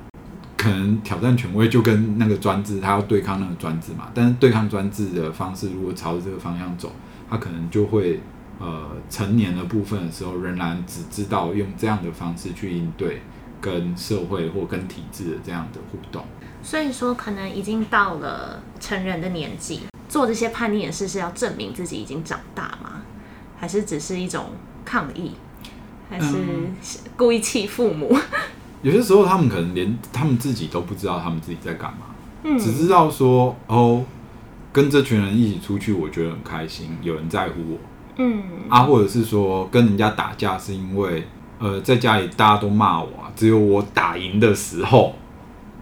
[0.56, 4.08] 可能挑战权威就跟那个专制，他要对抗那个专制嘛。
[4.14, 6.90] 但是对抗专制的方式，如果朝着这个方向走，
[7.28, 8.20] 他可能就会
[8.58, 13.20] 呃成年的部分的时候，仍然只知道用这样的方式去应对
[13.60, 16.24] 跟社会或跟体制的这样的互动。
[16.62, 23.02] 所以说，可能已经到了成人的年纪，做这些叛逆的事，是要证明自己已经长大吗？
[23.58, 24.46] 还是只是一种
[24.84, 25.32] 抗议，
[26.08, 26.36] 还是
[27.16, 28.08] 故意气父母？
[28.12, 28.20] 嗯，
[28.82, 32.06] 有些时候他们可能连他们自己都不知道他们自己在干嘛，
[32.44, 34.04] 嗯，只知道说哦，
[34.72, 37.78] 跟这群人一起出去，我觉得很开心，有人在乎我，
[38.16, 41.26] 嗯，啊，或者是说跟人家打架是因为
[41.58, 45.14] 呃，在家里大家都骂我，只有我打赢的时候，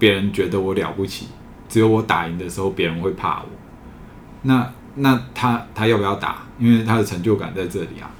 [0.00, 1.28] 别人觉得我了不起，
[1.68, 3.46] 只有我打赢的时候，别人会怕我，
[4.42, 4.68] 那。
[4.96, 6.42] 那他他要不要打？
[6.58, 8.10] 因为他的成就感在这里啊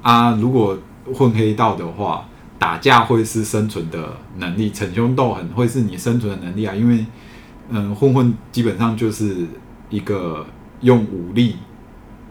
[0.00, 0.30] 啊！
[0.40, 0.76] 如果
[1.12, 2.26] 混黑道的话，
[2.58, 6.74] 打架会是生存的能力，逞凶斗狠会是你生存的能力啊！
[6.74, 7.04] 因为
[7.68, 9.46] 嗯，混混基本上就是
[9.90, 10.44] 一个
[10.80, 11.56] 用武力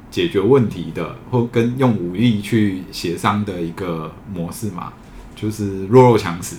[0.10, 4.91] 解决问题的，或跟用武力去协商的一个模式嘛，
[5.36, 6.55] 就是弱肉强食。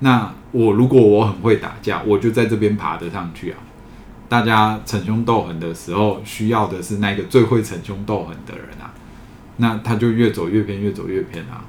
[0.00, 3.58] 那我如果我很会打架，我就在这边爬得上去啊。
[4.28, 8.92] 大家逞凶斗狠的时候，需要的是那个最会逞凶斗狠的人啊，
[9.58, 11.64] 那他就越走越偏，越走越偏啊。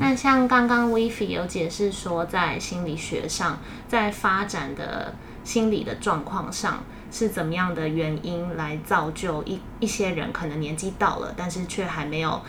[0.00, 12.42] 那像刚刚 Wify 有解释说，在心理学上，在发展的心理的状况上，是怎么样的原因来造就一一些人可能年纪到了，但是却还没有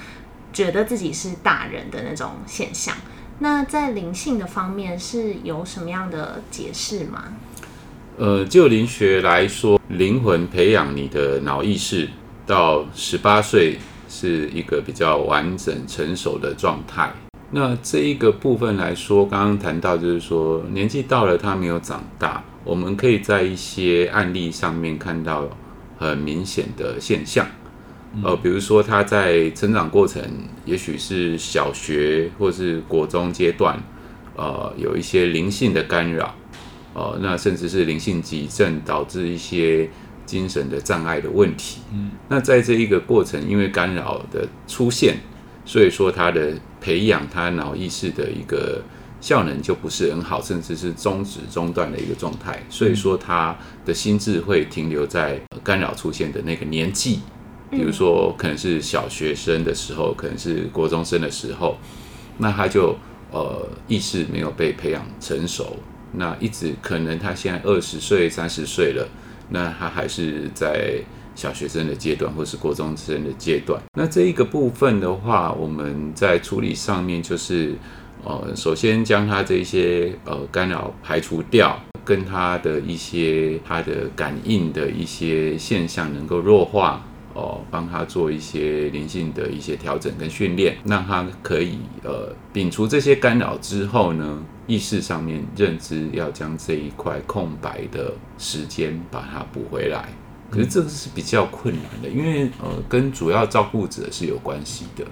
[0.51, 2.95] 觉得自己是大人的那种现象。
[3.39, 7.25] 那在灵性的方面，是有什么样的解释吗？
[8.17, 12.07] 呃，就灵学来说，灵魂培养你的脑意识
[12.47, 17.11] 到十八岁是一个比较完整成熟的状态。
[17.51, 25.49] 那这一个部分来说，刚刚谈到就是说，年纪到了他没有长大，我们可以在一些案例上面看到
[25.97, 27.45] 很明显的现象。
[28.23, 30.21] 呃，比如说他在成长过程，
[30.65, 33.77] 也许是小学或是国中阶段，
[34.35, 36.33] 呃，有一些灵性的干扰。
[36.93, 39.89] 呃，那甚至是灵性急症，导致一些
[40.25, 41.81] 精神的障碍的问题。
[41.93, 45.17] 嗯，那在这一个过程，因为干扰的出现，
[45.65, 48.81] 所以说他的培养他脑意识的一个
[49.19, 52.63] 效能就不是很好，甚至是终止中断的一个状态。
[52.69, 57.19] 所以说他的心智会停留在干扰出现的那个年纪，
[57.75, 61.77] 比如说可能是小学生的时候，可能是国中生的时候，
[62.37, 62.95] 那他就
[63.31, 65.77] 呃意识没有被培养成熟。
[66.13, 69.05] 那一直可能他现在二十岁、三十岁了，
[69.49, 71.01] 那他还是在
[71.35, 73.81] 小学生的阶段，或是国中生的阶段。
[73.97, 77.75] 那这一个部分的话，我们在处理上面就是，
[78.23, 87.05] 呃，首先将他这些呃干扰排除掉，跟他的一些他的感应的一些现象能够弱化。
[87.35, 100.09] 哦，帮他做一些灵性的一些调整跟训练，让他可以呃摒除这些干扰之后呢，意识上面认知要将这一块空白的时间把它补回来。
[100.49, 105.05] 可是这个是比较困难的，因为呃跟主要照顾者是有关系的。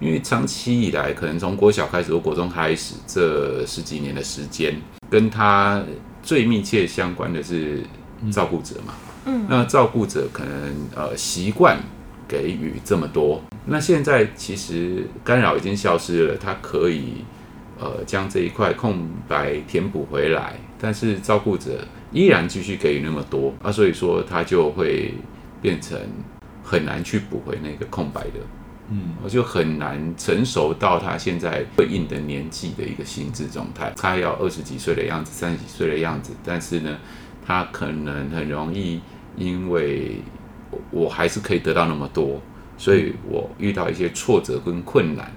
[0.00, 4.74] 因为长期以来，可能从国小开始或国中开始，这十几年的时间，
[5.08, 5.80] 跟他
[6.24, 7.84] 最密切相关的是
[8.32, 8.94] 照顾者嘛。
[9.06, 9.11] 嗯，
[9.48, 10.52] 那照顾者可能
[10.94, 11.78] 呃习惯
[12.26, 17.24] 给予这么多，那现在其实干扰已经消失了，他可以
[17.78, 25.14] 呃将这一块空白填补回来，但是照顾者依然继续给予那么多啊，所以说他就会
[25.60, 25.98] 变成
[26.62, 28.40] 很难去补回那个空白的。
[28.90, 33.90] 嗯，我就很难成熟到他现在对应的年纪的一个心智状态。
[33.96, 36.98] 他要二十几岁的样子，三十几岁的样子，但是呢，
[37.44, 39.00] 他可能很容易
[39.36, 40.16] 因为
[40.90, 42.40] 我还是可以得到那么多，
[42.76, 45.30] 所以我遇到一些挫折跟困难，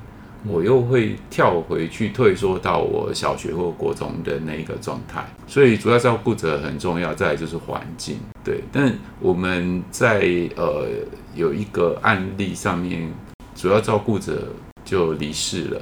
[0.46, 5.26] 我又会跳回去退缩到我小学或国中的那一个状态。
[5.48, 8.18] 所以主要照顾者很重要，再来就是环境。
[8.44, 10.88] 对，但我们在呃
[11.34, 13.12] 有一个案例上面。
[13.58, 14.50] 主要照顾者
[14.84, 15.82] 就离世了，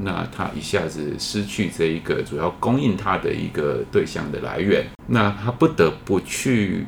[0.00, 6.86] 那他一下子失去这一个主要供应他的一个对象的来源，那他不得不去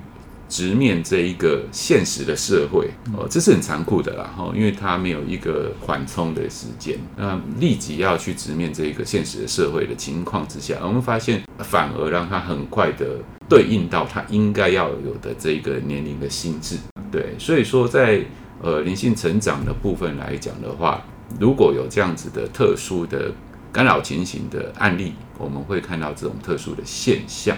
[0.48, 16.76] 直面这一个现实的社会哦，这是很残酷的啦哈，因为他没有一个缓冲的时间，那立即要去直面这一个现实的社会的情况之下，我们发现反而让他很快的对应到他应该要有的这个年龄的心智，
[17.10, 18.22] 对，所以说在。
[18.62, 21.04] 呃，灵性成长的部分来讲的话，
[21.40, 23.32] 如果有这样子的特殊的
[23.72, 27.56] 干扰情形的案例，我们会看到这种特殊的现象。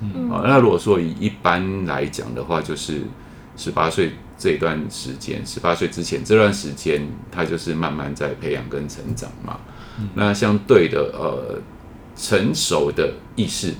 [0.00, 3.02] 嗯，好，那如果说以一般来讲的话，就是
[3.56, 9.58] 十八岁这一段时间，十八岁之前这段时间，他就是慢慢在培养跟成长嘛。
[9.98, 11.60] 嗯，那相对的，呃，
[12.16, 13.74] 成熟的意识。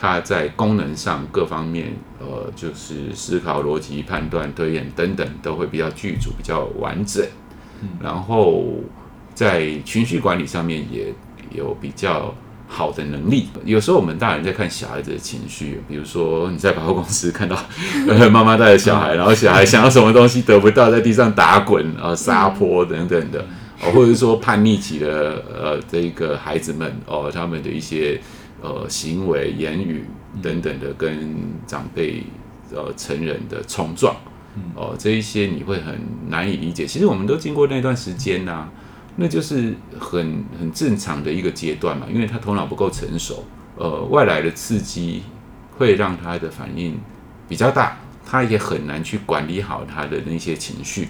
[0.00, 7.26] 他在功能上各方面，呃，就是思考、逻辑、判断、推演等等，都会比较具足、比较完整。
[7.82, 8.64] 嗯，然后
[9.34, 11.12] 在情绪管理上面也
[11.52, 12.34] 有比较
[12.66, 13.48] 好的能力。
[13.64, 17.56] 有时候我们大人在看小孩子的情绪，比如说你在百货公司看到
[18.30, 23.40] 妈妈带着小孩，然后小孩想要什么东西得不到，在地上打滚啊、撒泼等等的，
[23.82, 28.20] 哦，或者说叛逆期的呃这个孩子们哦，他们的一些。
[28.60, 30.04] 呃，行为、言语
[30.42, 31.32] 等等的，跟
[31.64, 32.24] 长辈、
[32.74, 34.16] 呃成人的冲撞，
[34.74, 36.86] 哦、呃，这一些你会很难以理解。
[36.86, 38.72] 其实我们都经过那段时间呐、啊，
[39.16, 43.44] 那就是很很正常的一个阶段嘛，因为他头脑不够成熟，
[43.76, 45.22] 呃，外来的刺激
[45.76, 46.98] 会让他的反应
[47.48, 51.08] 比较大，他也很难去管理好他的那些情绪。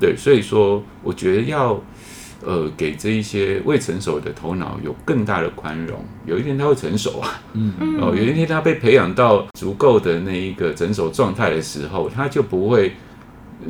[0.00, 1.82] 对，所以说，我觉得要。
[2.46, 7.40] 呃，给这一些未成熟的头脑有更大的宽容，有一天他会成熟啊。
[7.54, 12.92] 嗯哦，有一天他被培养到足够的那一个成熟状态的时候，他就不会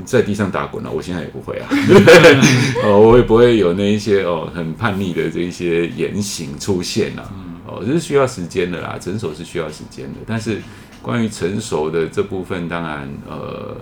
[0.05, 0.91] 在地上打滚了。
[0.91, 1.69] 我现在也不会啊。
[2.85, 7.31] 哦，我也不会有那一些哦很叛逆的这一些言行出现啊。
[7.67, 10.19] 哦，这是需要时间的啦，成熟是需要时间的。
[10.27, 10.61] 但是
[11.01, 13.77] 关于成熟的这部分，当然呃。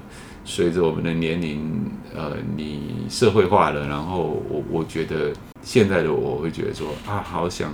[0.44, 1.60] 随着我们的年龄，
[2.14, 7.72] 呃，你社会化了，然后我我觉得现在的我会觉得说啊，好想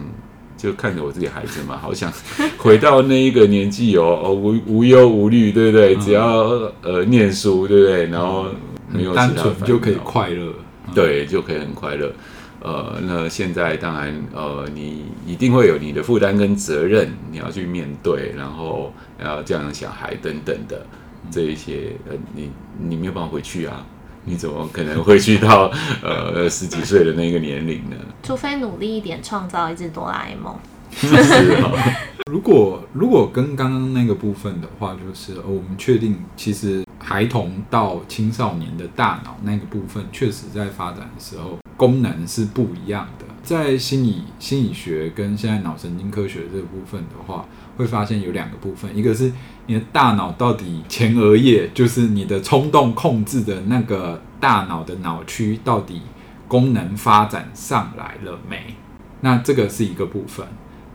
[0.56, 2.12] 就看着我自己孩子嘛， 好想
[2.58, 5.96] 回到那一个年纪哦，哦无无忧无虑，对不对？
[5.96, 8.06] 只要呃念书，对不对？
[8.06, 8.46] 然后
[8.90, 10.52] 没有单纯就可以快乐，
[10.94, 12.12] 对，就可以很快乐。
[12.60, 18.92] 呃，那现在当然呃，你一定会有你的负担跟责任，你要去面对，然后
[19.24, 20.84] 要教养小孩等等的。
[21.30, 23.84] 这一些呃，你你没有办法回去啊？
[24.24, 25.70] 你怎么可能回去到
[26.02, 27.96] 呃十几岁的那个年龄呢？
[28.22, 30.54] 除非努力一点，创造一只哆啦 A 梦。
[30.90, 31.06] 是
[31.62, 31.78] 哦。
[32.30, 43.24] 如果如果跟刚刚那个部分的话，就是我们确定，其实孩童到青少年的大脑那个部分，确实在发展的时候，功能是不一样的。
[43.42, 47.46] 在心理心理学跟现在脑神经科学这个部分的话，
[47.78, 49.32] 会发现有两个部分，一个是
[49.64, 56.02] 你的大脑到底前额叶，就是你的冲动控制的那个大脑的脑区，到底
[56.46, 58.74] 功能发展上来了没？
[59.22, 60.46] 那这个是一个部分。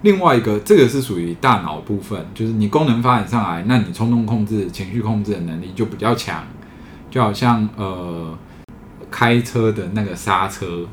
[0.03, 6.45] 另外一个，这个是属于大脑部分，就是你功能发展上来，那你冲动控制、情绪控制的能力就比较强，
[7.09, 8.37] 就好像呃
[9.09, 10.85] 开车的那个刹车。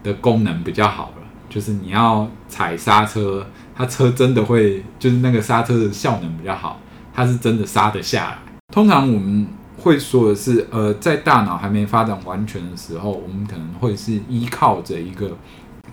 [0.00, 3.44] 的功能比较好了，就是你要踩刹车，
[3.78, 6.80] 它车真的会，就是那个刹车的效能比较好，
[7.14, 8.38] 它是真的刹得下来。
[8.74, 15.30] 通常我们会说的是，呃，在大脑还没发展完全的时候，我们可能会是依靠着一个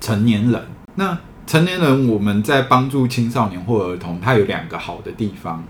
[0.01, 0.59] 成年人。
[0.95, 1.15] 那
[1.45, 5.63] 成年人我们在帮助青少年或儿童，它有两个好的地方，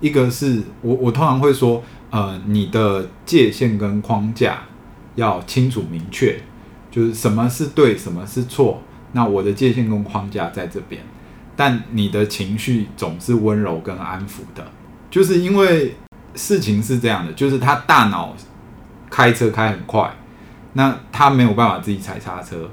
[0.00, 4.58] 一个是我我通常会说，呃，你的界限跟框架
[5.14, 6.36] 要清楚明确。
[6.90, 8.82] 就是什么是对，什么是错。
[9.12, 11.00] 那我的界限跟框架在这边，
[11.60, 14.66] 但你的情绪总是温柔跟安抚的，
[15.10, 15.94] 就是因为
[16.34, 18.34] 事情是这样的，就是他大脑
[19.10, 20.10] 开车开很快，
[20.72, 22.70] 那他没有办法自己踩刹车。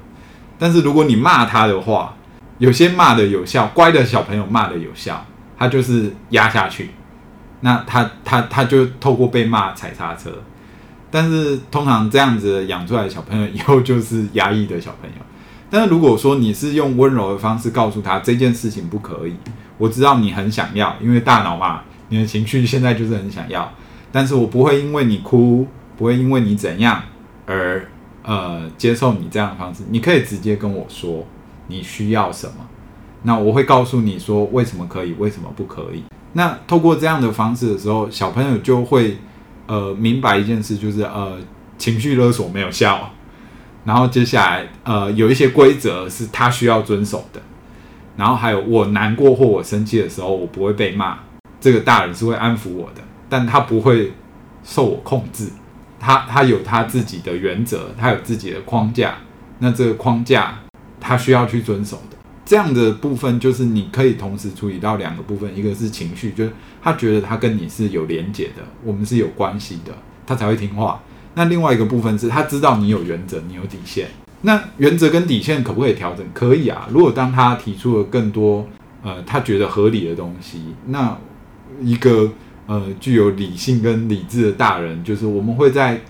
[0.58, 2.14] 但是如果你骂他的话，
[2.56, 5.22] 有些骂的有效，乖的小朋友骂的有效，
[5.58, 6.88] 他就是压下去，
[7.60, 10.30] 那他他他就透过被骂踩刹车。
[11.10, 15.27] 但是通常这样子养出来的小朋友以后就是压抑的小朋友。
[15.70, 19.34] 但是如果说你是用温柔的方式告诉他这件事情不可以，
[19.76, 23.70] 我知道你很想要，因为大脑嘛，你的情绪现在就是很想要。
[24.10, 25.66] 但是我不会因为你哭，
[25.96, 27.02] 不会因为你怎样
[27.44, 27.86] 而
[28.22, 29.82] 呃接受你这样的方式。
[29.90, 31.26] 你可以直接跟我说
[31.66, 32.66] 你需要什么，
[33.24, 36.02] 那我会告诉你说为什么可以，为什么不可以。
[36.32, 39.18] 那透过这样的方式的时候，小朋友就会
[39.66, 41.36] 呃明白一件事，就是呃
[41.76, 43.10] 情绪勒索没有效。
[43.88, 47.40] 然后接下来，呃，有一些规则是他需要遵守的。
[48.18, 51.20] 然后还有，我难过或我生气的时候，我不会被骂。
[51.58, 54.12] 这个大人是会安抚我的，但他不会
[54.62, 55.48] 受我控制。
[55.98, 59.14] 他他有他自己的原则，他有自己的框架。
[59.60, 60.58] 那这个框架
[61.00, 62.16] 他需要去遵守的。
[62.44, 69.92] 这样的部分就是你可以同时处理到两个部分，一个是情绪，就是他觉得他跟你是有连结的，我们是有关系的，
[70.26, 71.00] 他才会听话。
[71.38, 74.08] 那另外一个部分是他知道你有原则，你有底线。
[74.40, 76.26] 那原则跟底线可不可以调整？
[76.34, 76.88] 可以啊。
[76.90, 78.66] 如果当他提出了更多
[79.04, 81.16] 呃他觉得合理的东西，那
[81.80, 82.28] 一个
[82.66, 86.00] 呃具有理性跟理智的大人，就是我们会在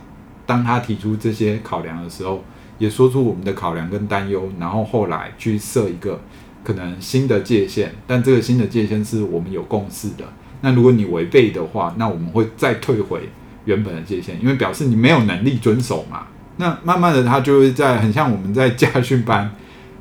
[0.46, 2.42] 当他提出这些考量的时候，
[2.78, 6.18] 也说出我们的考量跟担忧，然后后来去设一个
[6.64, 7.94] 可能新的界限。
[8.06, 10.24] 但这个新的界限是我们有共识的。
[10.62, 13.28] 那如果你违背的话，那我们会再退回。
[13.68, 16.26] 原本的界限，因为表示你没有能力遵守嘛。
[16.56, 19.50] 那慢慢的，他就会在很像我们在驾训班，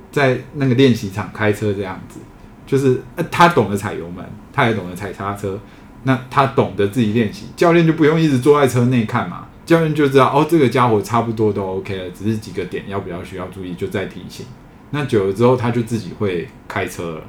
[0.09, 2.22] 在那个练习场开车这样子，
[2.65, 5.59] 就是他懂得踩油门，他也懂得踩刹车，
[6.03, 14.45] 那他懂得自己练习，教练就不用一直坐在车内看嘛，教练就知道哦，这个家伙差不多都 OK 了，只是几个点要不要需要注意，就再提醒。
[14.91, 17.22] 那久了之后，他就自己会开车了。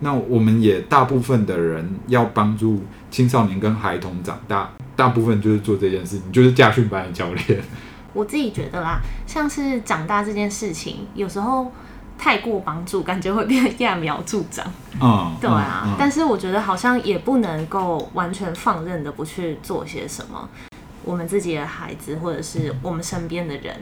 [0.00, 4.70] 那我们也大部分的人要帮助青少年跟孩童长大。
[4.96, 7.62] 大部分就是做这件事，情就是驾训班的教练。
[8.12, 11.70] 我自己觉得啦，像是长大这件事情，有时候
[12.16, 14.64] 太过帮助，感觉会变得揠苗助长。
[14.98, 15.82] 嗯，对啊。
[15.84, 20.48] 嗯嗯、但是我觉得好像也不能够完全放任的不去做些什么。
[21.04, 23.76] 我们自己的孩子，或者是我们身边的人，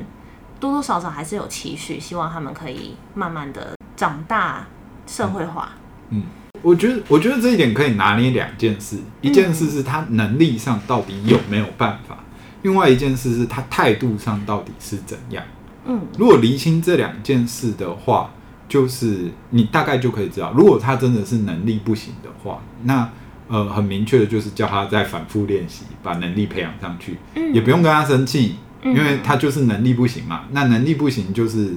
[0.58, 4.66] 多多少少还是有期许，希望他们可以慢慢的长大，
[5.06, 5.70] 社会化。
[6.10, 6.20] 嗯。
[6.20, 8.96] 嗯我觉得，我觉得这一点可以拿捏两件事。
[9.20, 12.24] 一件事是他能力上到底有没有办法，
[12.62, 15.44] 另外一件事是他态度上到底是怎样。
[15.84, 18.30] 嗯，如果厘清这两件事的话，
[18.66, 23.10] 就是你大概就可以知道，如果他真的是能力不行的话，那
[23.48, 27.18] 呃很明确的就是叫他再反复练习，把能力培养上去。
[27.34, 30.44] 嗯，也不用跟他生气，因为他就是能力不行嘛。
[30.52, 31.74] 那能力不行就是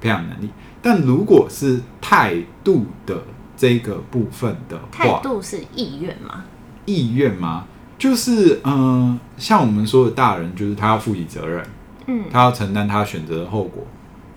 [0.00, 0.48] 培养能力，
[0.80, 2.34] 但如果是态
[2.64, 3.22] 度的。
[3.60, 6.44] 这个部分的话，态度是意愿吗？
[6.86, 7.66] 意愿吗？
[7.98, 11.62] 就是嗯、呃，像我们说的大人，就是他要负起责任，
[12.06, 13.86] 嗯，他要承担他选择的后果，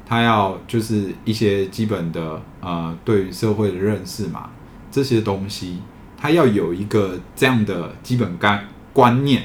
[0.05, 4.49] 他要就是一些基本的呃，对于社会的认识嘛，
[4.91, 5.79] 这些东西，
[6.17, 9.43] 他要有一个这样的基本观观念。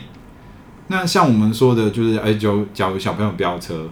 [0.88, 3.88] 那像我们说的，就是哎，就假如小朋友飙车，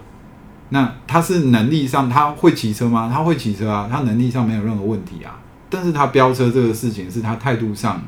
[0.67, 3.09] 那他是能力上他会骑车吗？
[3.09, 5.39] 他会骑车啊，他能力上没有任何问题啊。
[5.69, 8.01] 但是他飙车这个事情是他态度上，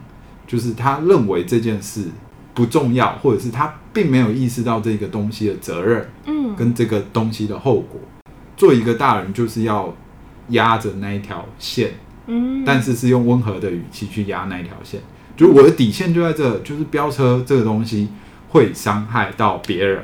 [0.47, 2.05] 就是他认为这件事
[2.53, 7.99] 不重要，或者是他并没有意识到这个东西的责任，嗯，跟这个东西的后果。
[8.55, 9.93] 做一个大人就是要
[10.49, 11.91] 压着那一条线，
[12.27, 15.01] 嗯，但是是用温和的语气去压那一条线。
[15.35, 18.07] 就我的底线就在这，就是飙车这个东西
[18.47, 20.03] 会伤害到别人。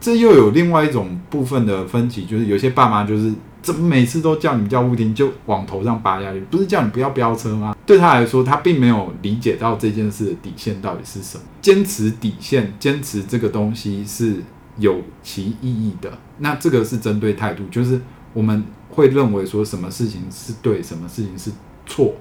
[0.00, 3.32] 这又有另外一种部分的分歧，就是有些爸妈就是。
[3.62, 6.40] 怎么每次都叫你叫不听，就往头上扒下去？
[6.50, 7.76] 不是叫你不要飙车吗？
[7.86, 11.44] 对他来说，他并没有理解到这件事的底线到底是什么。
[11.60, 14.42] 坚持底线，坚持这个东西是
[14.78, 16.12] 有其意义的。
[16.38, 18.00] 那这个是针对态度，就是
[18.34, 21.52] 我们会认为说什么事情是对，什么事情是
[21.86, 22.12] 错，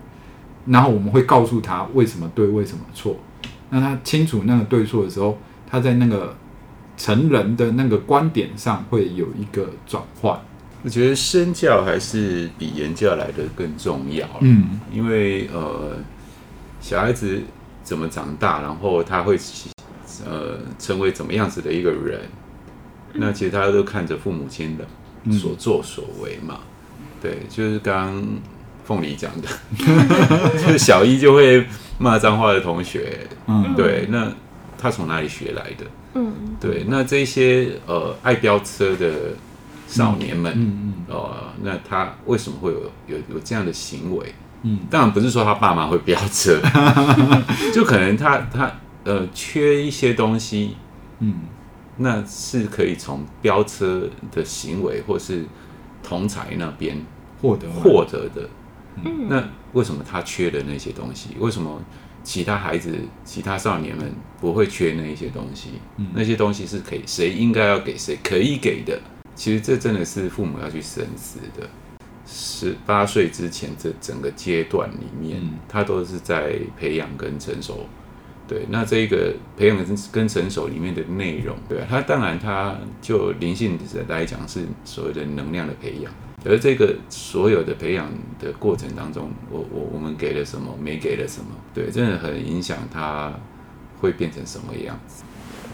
[0.67, 3.15] 然后我们会告诉他为什么对，为什么错。
[3.71, 5.37] 那他清楚那个对错的时候，
[5.67, 6.35] 他在那个
[6.97, 10.39] 成人的那个观点上会有一个转换。
[10.84, 14.27] 我觉得身教还是比言教来的更重要。
[14.41, 15.97] 嗯，因为呃，
[16.79, 17.41] 小孩子
[17.84, 19.38] 怎么长大，然后他会
[20.25, 22.21] 呃成为怎么样子的一个人，
[23.13, 24.86] 那其实他都看着父母亲的。
[25.32, 26.61] 所作所为嘛。
[26.97, 28.27] 嗯、对，就是刚刚
[28.84, 29.47] 凤梨讲的，
[30.57, 31.63] 就是小一就会
[31.99, 34.34] 骂脏话的同学，嗯，对，那
[34.79, 35.86] 他从哪里学来的？
[36.15, 39.11] 嗯，对，那这些呃爱飙车的
[39.91, 44.33] 少年们，嗯嗯，呃，那他为什么会有有有这样的行为？
[44.63, 46.59] 嗯，当然不是说他爸妈会飙车，
[47.73, 48.71] 就可能他他
[49.03, 50.75] 呃缺一些东西，
[51.19, 51.33] 嗯，
[51.97, 55.45] 那是可以从飙车的行为或是
[56.03, 56.95] 同才那边
[57.41, 58.47] 获得获得的。
[59.03, 61.29] 嗯，那为什么他缺的那些东西？
[61.39, 61.81] 为什么
[62.23, 65.69] 其他孩子、其他少年们不会缺那一些东西？
[65.97, 68.99] 嗯，那些东西是可以谁应该要给谁可以给的？
[69.36, 71.67] 其实这真的是父母要去深思的。
[72.25, 77.86] 十八岁之前，这整个阶段里面，他都是在培养跟成熟。
[78.47, 83.77] 对，那这个培养跟跟成熟里面的内容，对，他当然他就灵性
[84.07, 86.11] 来讲是所谓的能量的培养，
[86.45, 93.34] 而这个所有的培养的过程当中，我我我们给了什么，没给了什么，对，真的很影响他
[93.99, 95.23] 会变成什么样子。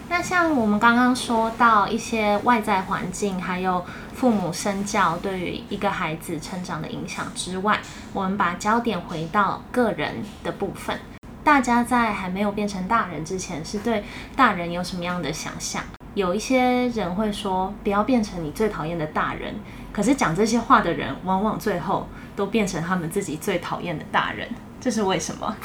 [0.10, 7.80] 那像我们刚刚说到一些外在环境，还有父母身教对于一个孩子成长的影响之外，
[8.14, 10.98] 我们把焦点回到个人的部分。
[11.44, 14.04] 大家在还没有变成大人之前，是对
[14.36, 15.84] 大人有什么样的想象？
[16.14, 19.54] 有一些人会说，不要变成你最讨厌的大人。
[19.94, 24.48] 可是讲这些话的人，往往最后都变成他们自己最讨厌的大人。
[24.82, 25.56] 这是为什么？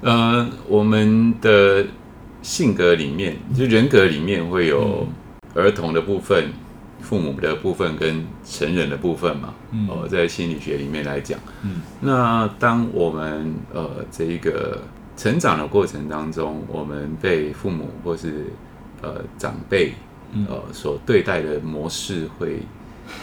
[0.00, 1.84] 呃，我们的
[2.40, 5.06] 性格里面，就人格里面会有
[5.54, 6.52] 儿童的部分、
[7.00, 9.52] 父母的部分跟成人的部分嘛。
[9.88, 14.80] 哦，在心理学里面来讲，嗯，那当我们呃这一个
[15.16, 18.46] 成长的过程当中，我们被父母或是
[19.02, 19.94] 呃长辈
[20.46, 22.60] 呃所对待的模式，会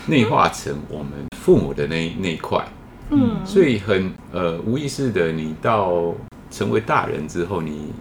[0.08, 2.68] 内化成我们父母的那那一块。
[3.12, 6.14] 嗯，所以很呃无意识的，你到。
[6.56, 7.92] 成为大人之后，你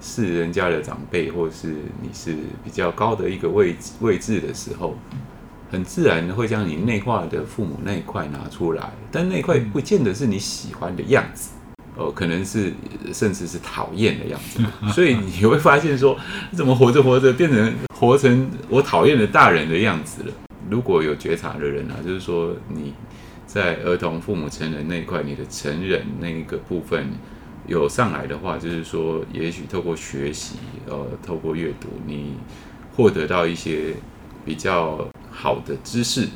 [0.00, 2.34] 是人家的长辈，或是你是
[2.64, 4.96] 比较高的一个位置位置的时候，
[5.70, 11.50] 很自然的会将你内化的父母那一块拿出来，但那块不见得是你喜欢的样子，
[11.94, 12.72] 哦，可能是
[13.12, 14.62] 甚至是讨厌的样子，
[14.94, 16.18] 所以你会发现说，
[16.52, 20.32] 怎么活着活着变成活成我讨厌的大人的样子了？
[20.70, 22.94] 如果有觉察的人啊，就是说你
[23.46, 27.06] 在儿童、父母、成人那一块，你的成人那一个部分。
[27.66, 30.56] 有上来的话，就是说，也许透过学习，
[30.86, 32.34] 呃，透过阅读，你
[32.96, 33.94] 获得到一些
[34.44, 36.28] 比较好的知识，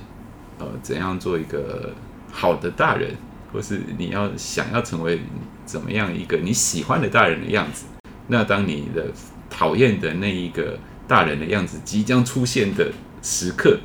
[0.58, 1.92] 呃，怎样做一个
[2.30, 3.16] 好的大人，
[3.52, 5.20] 或是你要想要成为
[5.64, 7.86] 怎么样一个你喜欢的大人的样子。
[8.28, 9.06] 那当你的
[9.50, 13.78] 讨厌的那一个大人的样子即将出现的时刻，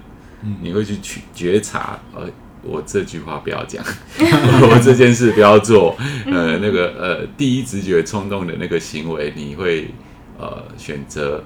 [0.62, 2.30] 你会去去觉察，呃。
[2.62, 3.84] 我这句话不要讲，
[4.20, 5.96] 我这件事不要做。
[6.26, 9.90] 呃，那个呃，第一直觉冲动的那个行为，你会
[10.38, 11.44] 呃选择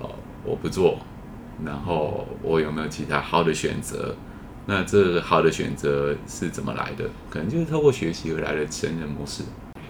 [0.00, 0.10] 哦，
[0.44, 0.98] 我不做。
[1.64, 4.14] 然后我有没有其他好的选择？
[4.66, 7.08] 那这个好的选择是怎么来的？
[7.30, 9.42] 可能就是透过学习而来的成人模式。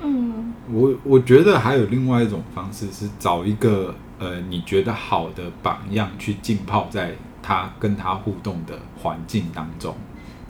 [0.02, 9.96] 嗯，我我觉得还有另外一种方式是找一个呃你觉得好的榜样去浸泡在他跟他互动的环境当中。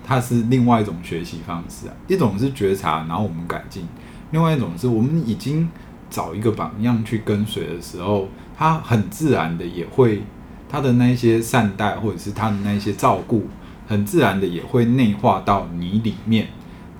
[0.08, 3.82] 它是另外一种学习方式啊，一种是觉察，然后我们改进；
[4.30, 5.68] 另外一种是我们已经
[6.08, 10.22] 找一个榜样去跟随的时候，他很自然的也会
[10.66, 13.48] 他的那些善待，或者是他的那些照顾，
[13.86, 16.46] 很自然的也会内化到你里面，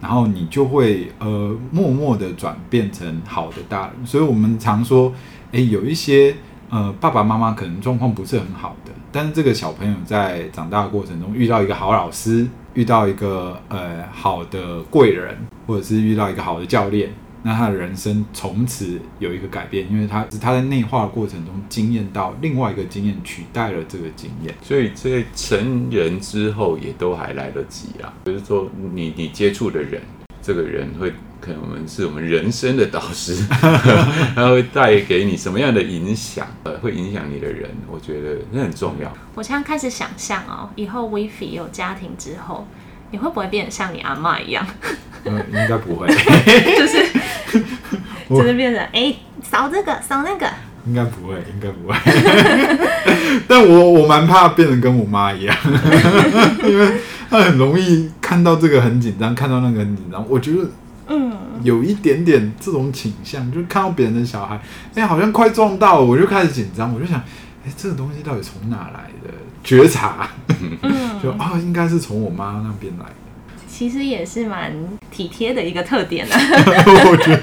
[0.02, 4.06] 然后你就会呃默默的转变成好的大人。
[4.06, 5.14] 所以我们常说，
[5.52, 6.36] 诶，有一些
[6.70, 12.46] 呃爸爸妈妈可能状况不是很好的，但是这个小朋友在长大的过程中遇到一个好老师。
[12.74, 17.10] 遇到一个呃好的贵人，或者是遇到一个好的教练，
[17.42, 28.14] 那他的人生从此有一个改变，因为他是他在内化的过程中经验到另外一个经验取代了这个经验，所以这成人之后也都还来得及啊。
[28.26, 30.00] 就是说你你接触的人，
[30.40, 31.12] 这个人会。
[31.41, 33.36] 可能我们是我们人生的导师，
[34.34, 36.47] 他会带给你什么样的影响？
[36.64, 39.12] 呃，会影响你的人，我觉得那很重要。
[39.34, 42.66] 我现在开始想象哦，以后 Wifi 有家庭之后，
[43.12, 44.66] 你会不会变得像你阿妈一样？
[45.24, 46.07] 嗯，应该不会，
[46.76, 47.07] 就是
[48.28, 50.47] 就是变成哎，扫这个扫那个，
[50.86, 51.95] 应该不会，应该不会。
[53.47, 55.57] 但我我蛮怕变成跟我妈一样，
[56.64, 56.93] 因为
[57.30, 60.68] 她很容易看到这个很紧张，看到那个很紧张，我觉得。
[61.09, 61.32] 嗯，
[61.62, 64.56] 有一点点这种倾向，就看到别人的小孩，
[64.94, 67.24] 哎、欸，好像快撞到了，我就开始紧张，我就想，哎、
[67.66, 69.32] 哎，这个东西到底从哪来的？
[69.64, 70.28] 觉察，
[71.22, 73.28] 就啊、哦，应该是从我妈那边来的。
[73.79, 74.72] 其实也是蛮
[75.09, 76.35] 体贴的一个特点呢。
[76.37, 77.43] 我觉得，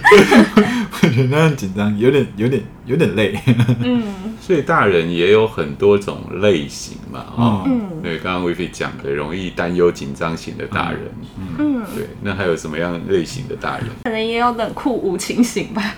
[0.92, 3.40] 我觉得那样紧张，有点、有点、有点累。
[3.82, 4.04] 嗯，
[4.42, 7.26] 所以大人也有很多种类型嘛。
[7.38, 11.10] 哦，嗯，对，刚刚 Vivi 讲的，容易担忧、紧张型的大人。
[11.58, 13.88] 嗯，对，那还有什么样类型的大人？
[14.04, 15.96] 可能也有冷酷无情型吧。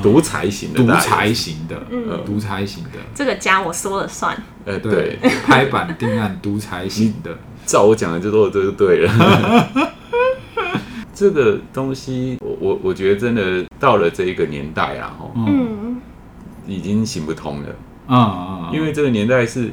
[0.00, 4.40] 独裁型的，独裁型的，嗯，独裁型的，这个家我说了算。
[4.64, 7.36] 呃，对，拍板定案，独裁型的。
[7.66, 9.90] 照我讲的就做，这就对了。
[11.14, 16.00] 这个东西，我我我觉得真的到了这一个年代啊，嗯，
[16.66, 17.68] 已经行不通了。
[18.06, 19.70] 啊，因为这个年代是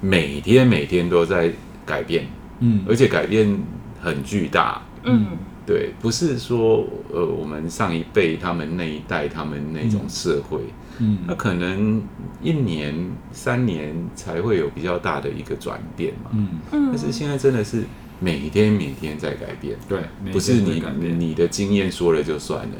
[0.00, 1.52] 每天每天都在
[1.84, 2.26] 改变，
[2.60, 3.62] 嗯，而且改变
[4.00, 5.26] 很巨大，嗯，
[5.66, 10.58] 对，不是说呃我们上一辈他们那一代他们那种社会。
[10.58, 10.87] 嗯，
[11.26, 12.02] 那可能
[12.42, 12.94] 一年、
[13.32, 16.30] 三年才会有比较大的一个转变嘛。
[16.34, 17.84] 嗯嗯，但是现在真的是
[18.20, 19.76] 每天每天在改变。
[19.88, 20.00] 对，
[20.32, 20.82] 不是你
[21.18, 22.74] 你的经验说了就算了。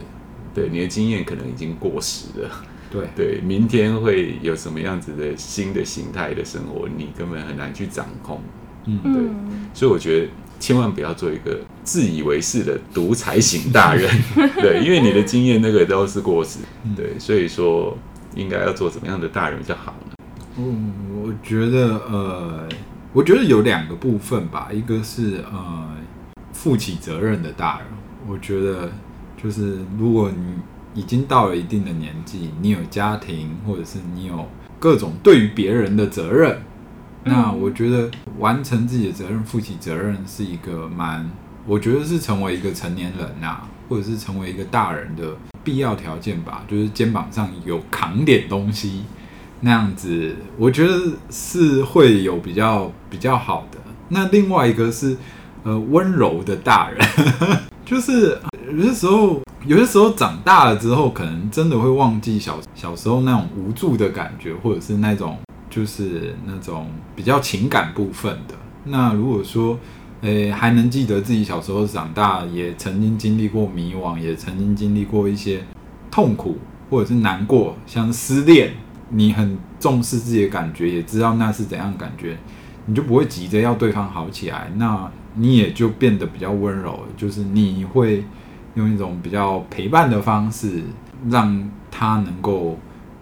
[0.55, 2.51] 对，你的经验可能已经过时了。
[2.91, 8.41] 对 对，明天会有什么样子的新的形态的生活，你根本很难去掌控。
[8.87, 9.23] 嗯，对。
[9.75, 10.29] 所以我觉得
[10.59, 14.09] 千万不要做一个自以为是的独裁型大人。
[14.61, 16.59] 对，因为你的经验那个都是过时。
[16.97, 17.97] 对，所以说。
[18.37, 20.15] 应该要做怎么样的大人比较好呢？
[20.59, 20.93] 嗯，
[21.25, 22.69] 我觉得呃，
[23.13, 25.97] 我觉得有两个部分吧，一个是呃，
[26.53, 27.87] 负起责任的大人。
[28.29, 28.93] 我觉得
[29.43, 34.47] 就是如果你已经到了一定的年纪，你有家庭，或者是你有
[34.79, 36.63] 各种对于别人的责任，
[37.29, 41.31] 那我觉得完成自己的责任，负起责任是一个蛮，
[41.67, 45.37] 我觉得是成为一个成年人呐、啊，或者是成为一个大人的。
[45.65, 49.03] 必要条件吧，就是肩膀上有扛点东西，
[49.61, 50.99] 那样子，我觉得
[51.29, 53.79] 是会有比较比较好的。
[54.09, 55.15] 那另外一个是，
[55.65, 57.07] 呃，温柔的大人，
[57.85, 58.39] 就是
[58.75, 65.37] 有些时候，有些时候长大了之后，可能真的会忘记小小时候那种无助的感觉，或者是那种
[65.71, 68.55] 就是那种比较情感部分的。
[68.85, 69.79] 那如果说，
[70.23, 75.63] 诶，还能记得自己小时候长大，也曾经经历过迷惘，也曾经经历过一些
[76.11, 76.59] 痛苦
[76.91, 78.73] 或者是难过，像失恋，
[79.11, 82.37] 你很重视自己的感觉，也知道那是怎样感觉，
[82.87, 88.25] 你就不会急着要对方好起来，那你也就变得比较温柔，就是你会
[88.75, 90.83] 用一种比较陪伴的方式，
[91.29, 92.77] 让他能够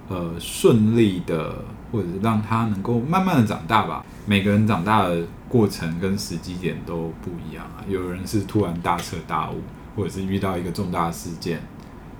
[0.08, 1.62] 呃顺利的，
[1.92, 4.04] 或者是让他能够慢慢的长大吧。
[4.24, 9.62] 每个人长大的过程跟时机点都不一样啊，有人是突然大彻大悟，
[9.94, 11.60] 或者是遇到一个重大事件，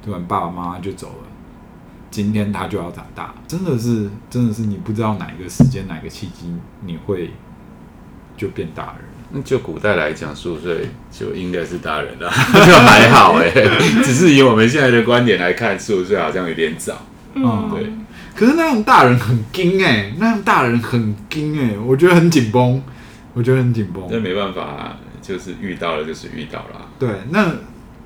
[0.05, 1.29] 突然爸爸妈妈就走了，
[2.11, 6.55] 今天他就要长大，真的是，真的是你不知道哪一个时间哪个契机
[6.85, 7.31] 你会
[8.37, 9.05] 就变大人。
[9.33, 13.51] 那就古代来讲，十五岁就应该是大人了，就 还好哎，
[14.05, 16.97] 只是以我们现在的观点来看，十五岁好像有点早。
[17.35, 17.93] 嗯，对。
[18.37, 22.83] 可是那种大人很惊哎、欸，那样大人很惊哎、欸，我觉得很紧绷，
[23.33, 24.07] 我觉得很紧绷。
[24.11, 26.87] 那没办法、啊，就是遇到了就是遇到了。
[26.99, 27.51] 对，那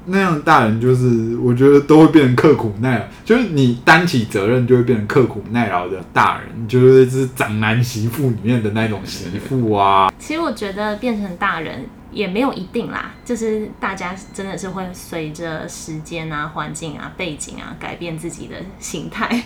[0.06, 10.12] 那样大人就是我觉得都会变成刻苦耐劳，就是你担起责任就会变成刻苦耐劳的大人，就是是长男媳妇里面的那种媳妇啊。
[10.18, 19.44] 其实我觉得变成大人也没有一定啦，就是大家真的是会随着时间啊、环境啊、背景啊改变自己的心态。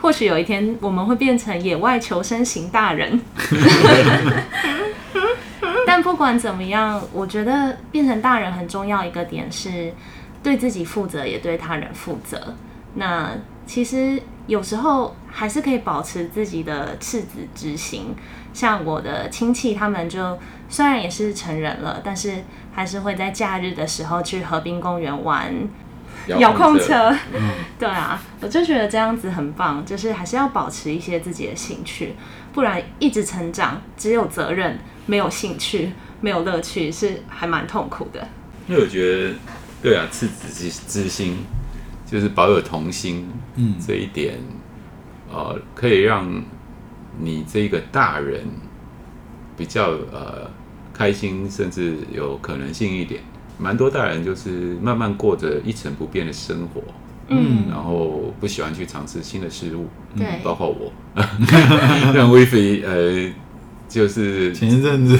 [0.00, 3.20] 或许有一天我们会变成野外求生型大人，
[5.86, 9.92] 但不管怎么样，我觉得变成大人很重要一个点是
[10.42, 12.54] 对自己负责，也对他人负责。
[12.94, 13.32] 那
[13.66, 18.14] 其实有时候还是可以保持自己的赤子之心。
[18.54, 20.38] 像我的亲戚，他们就
[20.68, 22.42] 虽然也是成人了，但是
[22.72, 25.52] 还是会在假日的时候去河滨公园玩。
[26.36, 32.14] 遥控车，嗯、 对啊，我就觉得这样子很棒，就是还是要保持一些自己的兴趣，
[32.52, 38.28] 不然一直成长，只有责任，没有兴趣，没有乐趣，是还蛮痛苦的。
[38.68, 39.34] 因为我觉得，
[39.82, 41.38] 对啊，赤子之之心，
[42.04, 44.34] 就是保有童心，嗯，这一点，
[45.32, 46.42] 呃，可以让
[47.18, 48.44] 你这个大人
[49.56, 50.50] 比较呃
[50.92, 53.22] 开心，甚至有可能性一点。
[53.58, 56.82] 蛮多大人就是慢慢过着一成不变的生活，
[57.28, 60.92] 嗯，然后不喜欢去尝试新的事物，对，包括我，
[62.14, 63.30] 像威菲，呃，
[63.88, 65.16] 就是前一阵子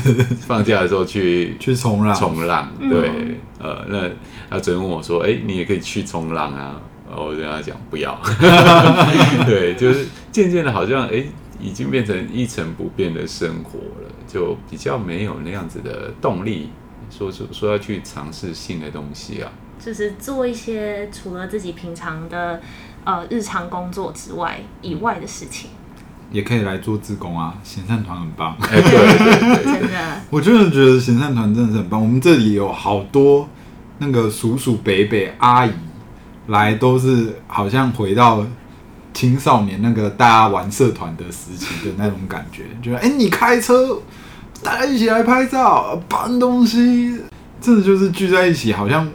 [0.46, 3.10] 放假的时候去 去冲浪，冲浪，对，
[3.58, 4.08] 呃，那
[4.48, 6.80] 他昨天问我说，哎，你也可以去冲浪啊，
[7.16, 8.18] 我跟他讲不要。
[9.46, 11.26] 对，就是渐渐的，好像哎、欸，
[11.60, 16.68] 已经变成一成不变的生活了，就比较没有那样子的动力，
[17.10, 19.50] 说说说要去尝试新的东西啊。
[19.78, 22.60] 就是做一些除了自己平常的
[23.04, 25.70] 呃日常工作之外以外的事情，
[26.32, 28.56] 也可以来做志工啊，行善团很棒。
[28.60, 32.02] 哎，对对对，真的，我真的觉得行善团真的是很棒。
[32.02, 33.48] 我们这里有好多
[33.98, 35.72] 那个叔叔、伯伯、阿姨
[36.48, 38.44] 来，都是好像回到
[39.14, 43.96] 青少年那个大家玩社团的时期的那种感觉，觉得哎，你开车，
[44.62, 47.20] 大家一起来拍照、搬东西，
[47.60, 49.08] 真的就是聚在一起，好像。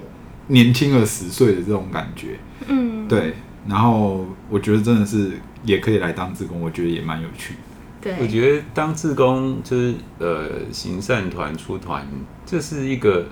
[0.48, 2.38] 年轻了十岁的这种感觉，
[2.68, 3.34] 嗯，对，
[3.66, 5.32] 然后我觉得真的是
[5.64, 7.56] 也可以来当志工，我觉得也蛮有趣。
[8.02, 12.06] 对，我觉得当志工就是呃行善团出团，
[12.46, 13.26] 这是一个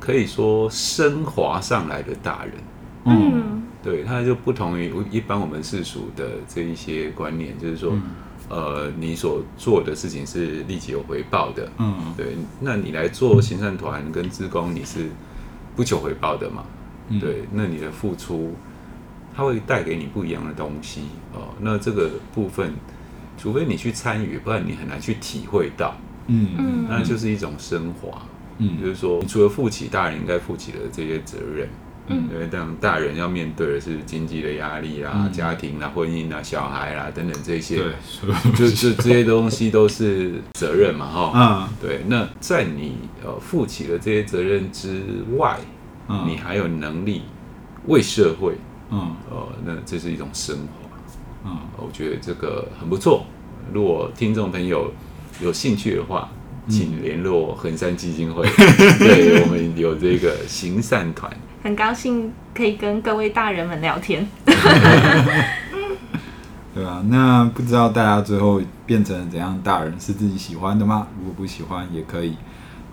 [0.00, 2.54] 可以说升华上来的大人。
[3.04, 8.02] 嗯，对，他就不同于一般我们世俗的这一些观念，就是说，嗯、
[8.52, 11.68] 呃，你所做的事情是立即有回报的。
[11.78, 15.08] 嗯，对，那你来做行善团跟志工，你是。
[15.74, 16.62] 不求回报的嘛，
[17.08, 18.54] 嗯、对，那你的付出，
[19.34, 21.48] 它会带给你不一样的东西哦。
[21.60, 22.74] 那这个部分，
[23.38, 25.96] 除非你去参与，不然你很难去体会到。
[26.26, 28.20] 嗯嗯，那就是一种升华。
[28.58, 31.66] 嗯，就是说，你除了负起大人应该负起的这些责任，
[32.08, 37.92] 嗯，因为当大人要面对的是经济的压力啊、嗯、家庭啊、婚姻啊、小孩啊等等这些，对，
[38.58, 41.32] 就就这些东西都是责任嘛，哈。
[41.34, 42.00] 嗯，对。
[42.08, 45.00] 那在你呃负起了这些责任之
[45.36, 45.56] 外，
[46.08, 47.22] 嗯，你还有能力
[47.86, 48.54] 为社会，
[48.90, 50.88] 嗯，呃，那这是一种升华。
[51.44, 53.24] 嗯，我觉得这个很不错。
[53.72, 54.92] 如果听众朋友
[55.40, 56.28] 有兴趣的话，
[56.68, 58.44] 请联络衡山基金会，
[58.98, 61.32] 对，我们有这个行善团。
[61.62, 64.28] 很高兴可以跟各位大人们聊天，
[66.74, 67.02] 对啊？
[67.08, 71.06] 那不知道大家最后变成怎样大人是自己喜欢的吗？
[71.18, 72.36] 如果不喜欢，也可以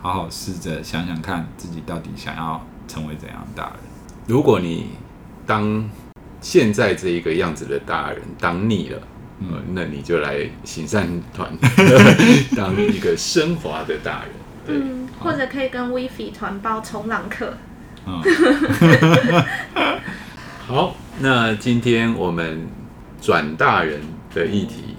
[0.02, 3.74] 好好试着想想看自己到底想要成为怎样大人。
[4.28, 4.92] 如果你
[5.46, 5.90] 当
[6.42, 9.02] 现在这一个样子的大人当腻了。
[9.42, 11.50] 嗯，那你就来行善团
[12.58, 14.34] 当一个升华的大人，
[14.68, 17.54] 嗯，或者可以跟 WiFi 团报冲浪课。
[20.68, 22.68] 好，那今天我们
[23.22, 24.02] 转大人
[24.34, 24.96] 的议题，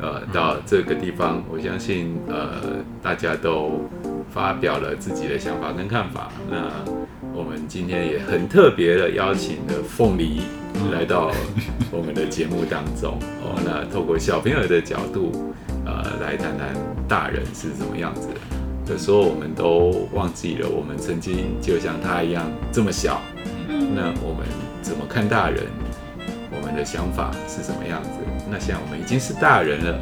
[0.00, 2.60] 呃，到这个地方，我相信呃
[3.02, 3.88] 大家都
[4.32, 6.30] 发表了自己的想法跟看法。
[6.50, 6.70] 那
[7.32, 10.42] 我们今天也很特别的邀请了凤梨。
[10.90, 11.30] 来到
[11.90, 16.74] 我们的节目当中哦，那透过小朋友的角度，呃，来谈谈
[17.06, 18.34] 大人是什么样子的。
[18.92, 23.22] 有时候我们都忘记了，我们曾经就像他一样这么小。
[23.66, 24.46] 那我们
[24.82, 25.64] 怎么看大人？
[26.50, 28.10] 我们的想法是什么样子？
[28.50, 29.98] 那现在我们已经是大人了，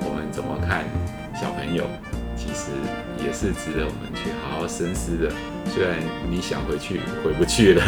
[0.00, 0.82] 我们怎么看
[1.40, 1.84] 小朋友？
[2.36, 2.72] 其实
[3.24, 5.30] 也是值得我们去好好深思的。
[5.70, 5.94] 虽然
[6.28, 7.84] 你想回去回不去了，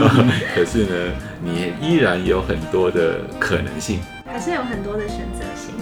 [0.56, 1.12] 可是呢，
[1.44, 5.74] 你依然有很多的可能性，还是有很多的选择性。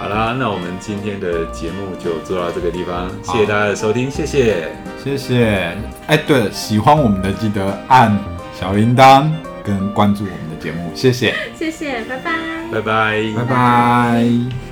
[0.00, 4.68] 是，好啦，那我们今天的节目就做到这个地方，谢谢大家的收听，谢谢，
[5.04, 5.76] 谢谢。
[6.06, 8.18] 哎，对了，喜欢我们的记得按
[8.58, 9.30] 小铃铛
[9.62, 12.32] 跟关注我们的节目，谢谢，谢谢，拜拜，
[12.72, 14.69] 拜拜，拜拜。